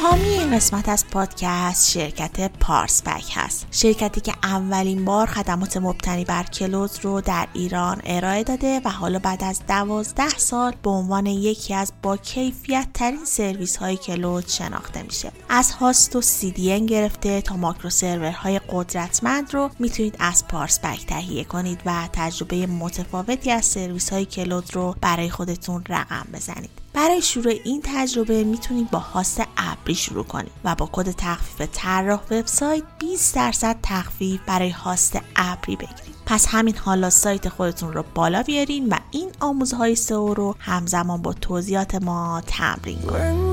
حامی 0.02 0.28
این 0.28 0.56
قسمت 0.56 0.88
از 0.88 1.06
پادکست 1.10 1.90
شرکت 1.90 2.50
پارس 2.60 3.02
پک 3.02 3.32
هست. 3.34 3.66
شرکتی 3.70 4.20
که 4.20 4.32
اولین 4.42 5.04
بار 5.04 5.26
خدمات 5.26 5.76
مبتنی 5.76 6.24
بر 6.24 6.42
cloud 6.42 6.98
رو 7.02 7.20
در 7.20 7.48
ایران 7.52 8.00
ارائه 8.04 8.44
داده 8.44 8.80
و 8.84 8.88
حالا 8.88 9.18
بعد 9.18 9.44
از 9.44 9.60
دوازده 9.68 10.28
سال 10.28 10.74
به 10.82 10.90
عنوان 10.90 11.26
یکی 11.26 11.74
از 11.74 11.92
با 12.02 12.16
کیفیت 12.16 12.86
ترین 12.94 13.24
سرویس 13.24 13.76
های 13.76 13.96
cloud 13.96 14.52
شناخته 14.52 15.02
میشه. 15.02 15.32
از 15.48 15.72
هاست 15.72 16.16
و 16.16 16.22
CDN 16.22 16.86
گرفته 16.88 17.40
تا 17.40 17.56
ماکرو 17.56 17.90
سرورهای 17.90 18.60
قدرتمند 18.68 19.54
رو 19.54 19.70
می‌تونید 19.78 20.16
از 20.18 20.48
پارس 20.48 20.78
پک 20.78 21.06
تهیه 21.06 21.44
کنید 21.44 21.80
و 21.86 22.08
تجربه 22.12 22.66
متفاوتی 22.66 23.50
از 23.50 23.64
سرویس 23.64 24.12
های 24.12 24.24
cloud 24.24 24.74
رو 24.74 24.96
برای 25.00 25.30
خودتون 25.30 25.84
رقم 25.88 26.26
بزنید. 26.32 26.83
برای 26.94 27.22
شروع 27.22 27.52
این 27.64 27.80
تجربه 27.84 28.44
می‌تونید 28.44 28.90
با 28.90 28.98
هاست 28.98 29.42
ابری 29.56 29.94
شروع 29.94 30.24
کنید 30.24 30.52
و 30.64 30.74
با 30.74 30.88
کد 30.92 31.10
تخفیف 31.10 31.68
طراح 31.72 32.20
وبسایت 32.30 32.82
20 32.98 33.34
درصد 33.34 33.76
تخفیف 33.82 34.40
برای 34.46 34.70
هاست 34.70 35.18
ابری 35.36 35.76
بگیرید. 35.76 36.14
پس 36.26 36.46
همین 36.48 36.76
حالا 36.76 37.10
سایت 37.10 37.48
خودتون 37.48 37.92
رو 37.92 38.04
بالا 38.14 38.42
بیارین 38.42 38.88
و 38.88 38.96
این 39.10 39.30
آموزهای 39.40 39.94
سئو 39.94 40.34
رو 40.34 40.56
همزمان 40.58 41.22
با 41.22 41.32
توضیحات 41.32 41.94
ما 41.94 42.42
تمرین 42.46 42.98
کنید. 42.98 43.44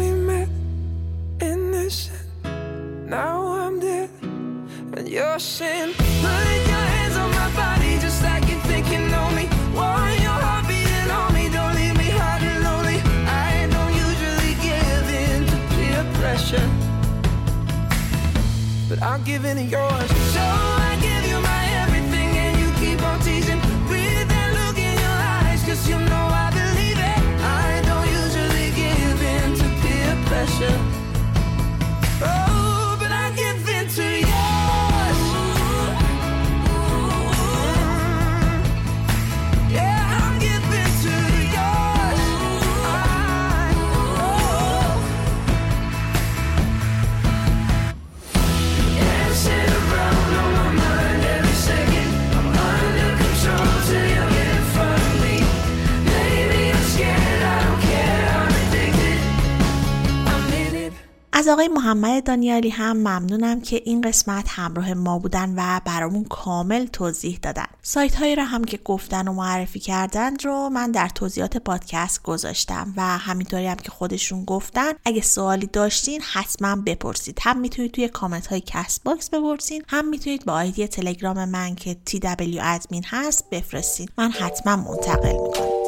But 18.90 19.02
I'll 19.02 19.20
give 19.24 19.46
in 19.46 19.58
to 19.58 19.64
yours. 19.64 20.10
So 20.34 20.81
آقای 61.52 61.68
محمد 61.68 62.24
دانیالی 62.24 62.70
هم 62.70 62.98
ممنونم 62.98 63.62
که 63.62 63.82
این 63.86 64.02
قسمت 64.02 64.46
همراه 64.50 64.94
ما 64.94 65.20
بودن 65.20 65.54
و 65.58 65.82
برامون 65.86 66.24
کامل 66.24 66.86
توضیح 66.86 67.40
دادن. 67.42 67.66
سایت 67.82 68.16
هایی 68.16 68.36
را 68.36 68.46
هم 68.46 68.64
که 68.64 68.80
گفتن 68.86 69.28
و 69.28 69.34
معرفی 69.34 69.80
کردن 69.80 70.36
رو 70.38 70.70
من 70.70 70.92
در 70.92 71.10
توضیحات 71.10 71.58
پادکست 71.58 72.24
گذاشتم 72.24 72.94
و 72.98 73.18
همینطوری 73.18 73.68
هم 73.68 73.76
که 73.76 73.92
خودشون 73.92 74.46
گفتن 74.46 74.92
اگه 75.06 75.22
سوالی 75.22 75.68
داشتین 75.68 76.22
حتما 76.22 76.76
بپرسید. 76.76 77.40
هم 77.42 77.60
می‌تونید 77.60 77.92
توی 77.92 78.08
کامنت 78.08 78.48
های 78.48 78.64
Castbox 78.66 79.30
بپرسین 79.30 79.84
هم 79.88 80.10
می‌تونید 80.10 80.46
با 80.46 80.54
آیدی 80.54 80.88
تلگرام 80.88 81.50
من 81.50 81.76
که 81.76 81.98
TW 82.10 82.60
admin 82.62 83.04
هست 83.08 83.50
بفرستین. 83.50 84.10
من 84.18 84.32
حتما 84.32 84.76
منتقل 84.76 85.34
می‌کنم. 85.34 85.81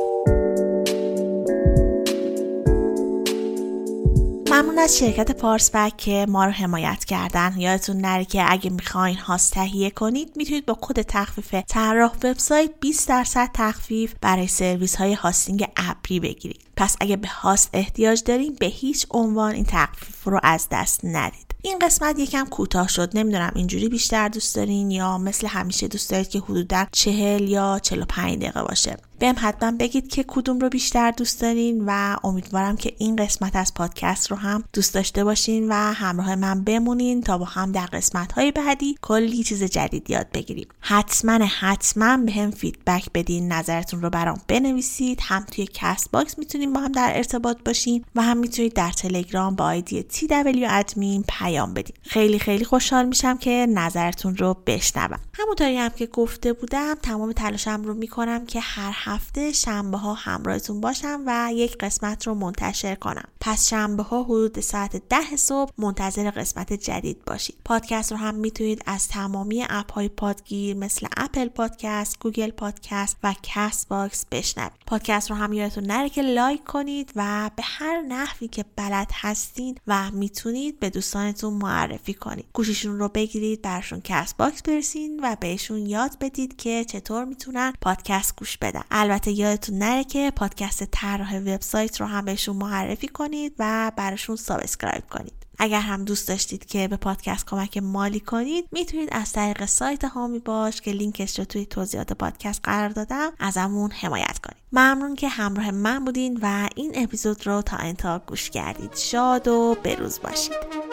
ممنون 4.54 4.80
از 4.80 4.98
شرکت 4.98 5.32
پارس 5.32 5.65
پک 5.65 5.98
که 5.98 6.26
ما 6.30 6.46
رو 6.46 6.52
حمایت 6.52 7.06
کردن. 7.06 7.54
یادتون 7.58 7.98
نره 7.98 8.26
که 8.26 8.46
اگه 8.48 8.70
می‌خواین 8.70 9.18
هاست 9.18 9.54
تهیه 9.54 9.90
کنید 9.90 10.32
می‌تونید 10.36 10.66
با 10.66 10.78
کد 10.82 11.02
تخفیف 11.02 11.56
طراح 11.68 12.12
وبسایت 12.24 12.72
20 12.80 13.10
درصد 13.10 13.50
تخفیف 13.54 14.14
برای 14.22 14.48
سرویس 14.48 14.96
های 14.96 15.14
hosting 15.14 15.68
ابری 15.78 16.20
بگیرید. 16.20 16.62
پس 16.76 16.96
اگه 17.00 17.16
به 17.16 17.28
هاست 17.28 17.70
احتیاج 17.74 18.24
دارین 18.24 18.56
به 18.60 18.66
هیچ 18.66 19.08
عنوان 19.12 19.56
این 19.56 19.66
تخفیف 19.68 20.24
رو 20.24 20.40
از 20.44 20.68
دست 20.72 21.00
ندید. 21.04 21.54
این 21.66 21.80
قسمت 21.80 22.20
یکم 22.20 22.46
کوتاه 22.46 22.88
شد. 22.88 23.18
نمی‌دونم 23.18 23.52
اینجوری 23.56 23.90
بیشتر 23.90 24.28
دوست 24.28 24.56
دارین 24.56 24.92
یا 24.92 25.18
مثل 25.18 25.48
همیشه 25.48 25.88
دوست 25.88 26.10
دارید 26.10 26.30
که 26.30 26.40
حدودا 26.40 26.86
چهل 26.92 27.50
یا 27.50 27.80
45 27.84 28.38
دقیقه 28.38 28.64
باشه. 28.64 28.98
بهم 29.20 29.36
حتما 29.38 29.72
بگید 29.72 30.08
که 30.08 30.26
کدوم 30.28 30.60
رو 30.60 30.70
بیشتر 30.70 31.12
دوست 31.12 31.42
دارین 31.42 31.84
و 31.88 32.18
امیدوارم 32.24 32.76
که 32.76 32.94
این 32.98 33.16
قسمت 33.16 33.56
از 33.56 33.74
پادکست 33.74 34.32
رو 34.32 34.38
هم 34.38 34.64
دوست 34.74 34.94
داشته 34.94 35.24
باشین 35.24 35.68
و 35.70 35.74
همراه 35.74 36.36
من 36.36 36.64
بمونین 36.64 37.22
تا 37.22 37.38
با 37.38 37.46
هم 37.46 37.72
در 37.72 37.86
قسمت 37.86 38.32
های 38.32 38.52
بعدی 38.52 38.96
کلی 39.02 39.44
چیز 39.44 39.64
جدید 39.64 40.10
یاد 40.10 40.28
بگیریم. 40.34 40.68
حتما 40.80 41.46
حتما 41.60 42.18
بهم 42.18 42.52
feedback 42.52 43.10
بدین 43.14 43.52
نظرتون 43.52 44.02
رو 44.02 44.10
برام 44.10 44.42
بنویسید. 44.48 45.20
هم 45.22 45.46
توی 45.52 45.68
Castbox 45.74 46.40
می‌تونیم 46.66 46.74
با 46.74 46.82
هم 46.82 46.92
در 46.92 47.18
ارتباط 47.18 47.58
باشین 47.66 48.06
و 48.16 48.22
هم 48.22 48.38
می‌تونید 48.38 48.74
در 48.74 48.92
تلگرام 48.92 49.56
با 49.56 49.66
آیدی 49.66 50.06
TW 50.12 50.66
admin 50.70 51.26
پیام 51.30 51.74
بدین. 51.74 51.96
خیلی 52.02 52.40
خیلی 52.40 52.66
خوشحال 52.66 53.06
میشم 53.06 53.38
که 53.38 53.68
نظرتون 53.70 54.38
رو 54.38 54.58
بشنوم. 54.66 55.20
همونطوری 55.34 55.78
هم 55.78 55.90
که 55.90 56.06
گفته 56.06 56.54
بودم 56.54 56.96
تمام 56.96 57.32
تلاشم 57.32 57.84
رو 57.84 57.94
می‌کنم 57.94 58.46
که 58.46 58.60
هر 58.60 58.94
هفته 58.96 59.52
شنبه 59.52 59.98
ها 59.98 60.14
همراهتون 60.14 60.82
باشم 60.82 61.24
و 61.26 61.50
یک 61.54 61.78
قسمت 61.78 62.28
رو 62.28 62.34
منتشر 62.34 62.96
کنم. 62.96 63.28
پس 63.40 63.70
شنبه 63.70 64.04
ها 64.04 64.24
حدود 64.24 64.60
ساعت 64.60 65.10
ده 65.10 65.36
صبح 65.36 65.72
منتظر 65.78 66.32
قسمت 66.32 66.74
جدید 66.74 67.26
باشید. 67.26 67.56
پادکست 67.66 68.12
رو 68.12 68.18
هم 68.18 68.36
می‌تونید 68.36 68.82
از 68.86 69.08
تمامی 69.08 69.66
اپ 69.70 69.94
های 69.94 70.10
پادگیر 70.10 70.78
مثل 70.78 71.08
Apple 71.18 71.48
Podcast 71.48 72.20
Google 72.20 72.52
Podcast 72.52 73.18
و 73.24 73.34
Castbox 73.44 74.26
بشنوید. 74.32 74.72
پادکست 74.88 75.30
رو 75.30 75.38
هم 75.38 75.54
یادتون 75.54 75.84
نره 75.84 76.10
که 76.10 76.22
لایک 76.22 76.53
کنید 76.58 77.12
و 77.16 77.52
به 77.56 77.64
هر 77.66 78.02
نحوی 78.02 78.48
که 78.48 78.66
بلد 78.76 79.12
هستین 79.14 79.78
و 79.88 80.12
می‌تونید 80.12 80.80
به 80.80 80.90
دوستانتون 80.90 81.54
معرفی 81.54 82.14
کنید. 82.14 82.46
گوشیشون 82.54 83.00
رو 83.00 83.10
بگیرید 83.10 83.62
براشون 83.62 84.02
Castbox 84.04 84.62
بریزین 84.62 85.20
و 85.24 85.36
بهشون 85.40 85.86
یاد 85.86 86.18
بدید 86.22 86.56
که 86.56 86.86
چطور 86.86 87.26
می‌تونن 87.26 87.74
پادکست 87.82 88.36
گوش 88.36 88.58
بدن. 88.58 88.84
البته 88.92 89.32
یادتون 89.32 89.78
نره 89.78 90.04
که 90.04 90.32
پادکست 90.36 90.84
طراح 90.84 91.38
وبسایت 91.38 92.02
رو 92.02 92.08
هم 92.08 92.26
بهشون 92.26 92.56
معرفی 92.56 93.08
کنید 93.08 93.56
و 93.60 93.92
براشون 93.98 94.36
subscribe 94.36 95.04
کنید. 95.10 95.43
اگر 95.58 95.80
هم 95.80 96.06
دوست 96.06 96.28
داشتید 96.28 96.66
که 96.66 96.88
به 96.88 96.98
پادکست 96.98 97.46
کمک 97.48 97.78
مالی 97.78 98.20
کنید 98.20 98.66
می‌تونید 98.72 99.10
از 99.12 99.32
طریق 99.32 99.66
سایت 99.66 100.04
حامی 100.04 100.40
باش 100.40 100.82
که 100.82 100.92
لینکش 100.92 101.40
رو 101.40 101.46
توی 101.46 101.66
توضیحات 101.66 102.14
پادکست 102.14 102.60
قرار 102.64 102.90
دادم 102.90 103.32
ازمون 103.40 103.92
حمایت 103.92 104.40
کنید. 104.40 104.64
ممنون 104.72 105.16
که 105.16 105.28
همراه 105.30 105.72
من 105.72 106.06
بودین 106.06 106.40
و 106.42 106.70
این 106.76 106.92
اپیزود 106.96 107.48
رو 107.48 107.62
تا 107.62 107.78
انتها 107.78 108.22
گوش 108.28 108.50
کردید. 108.50 108.96
شاد 108.96 109.48
و 109.48 109.76
بروز 109.84 110.20
باشید. 110.20 110.93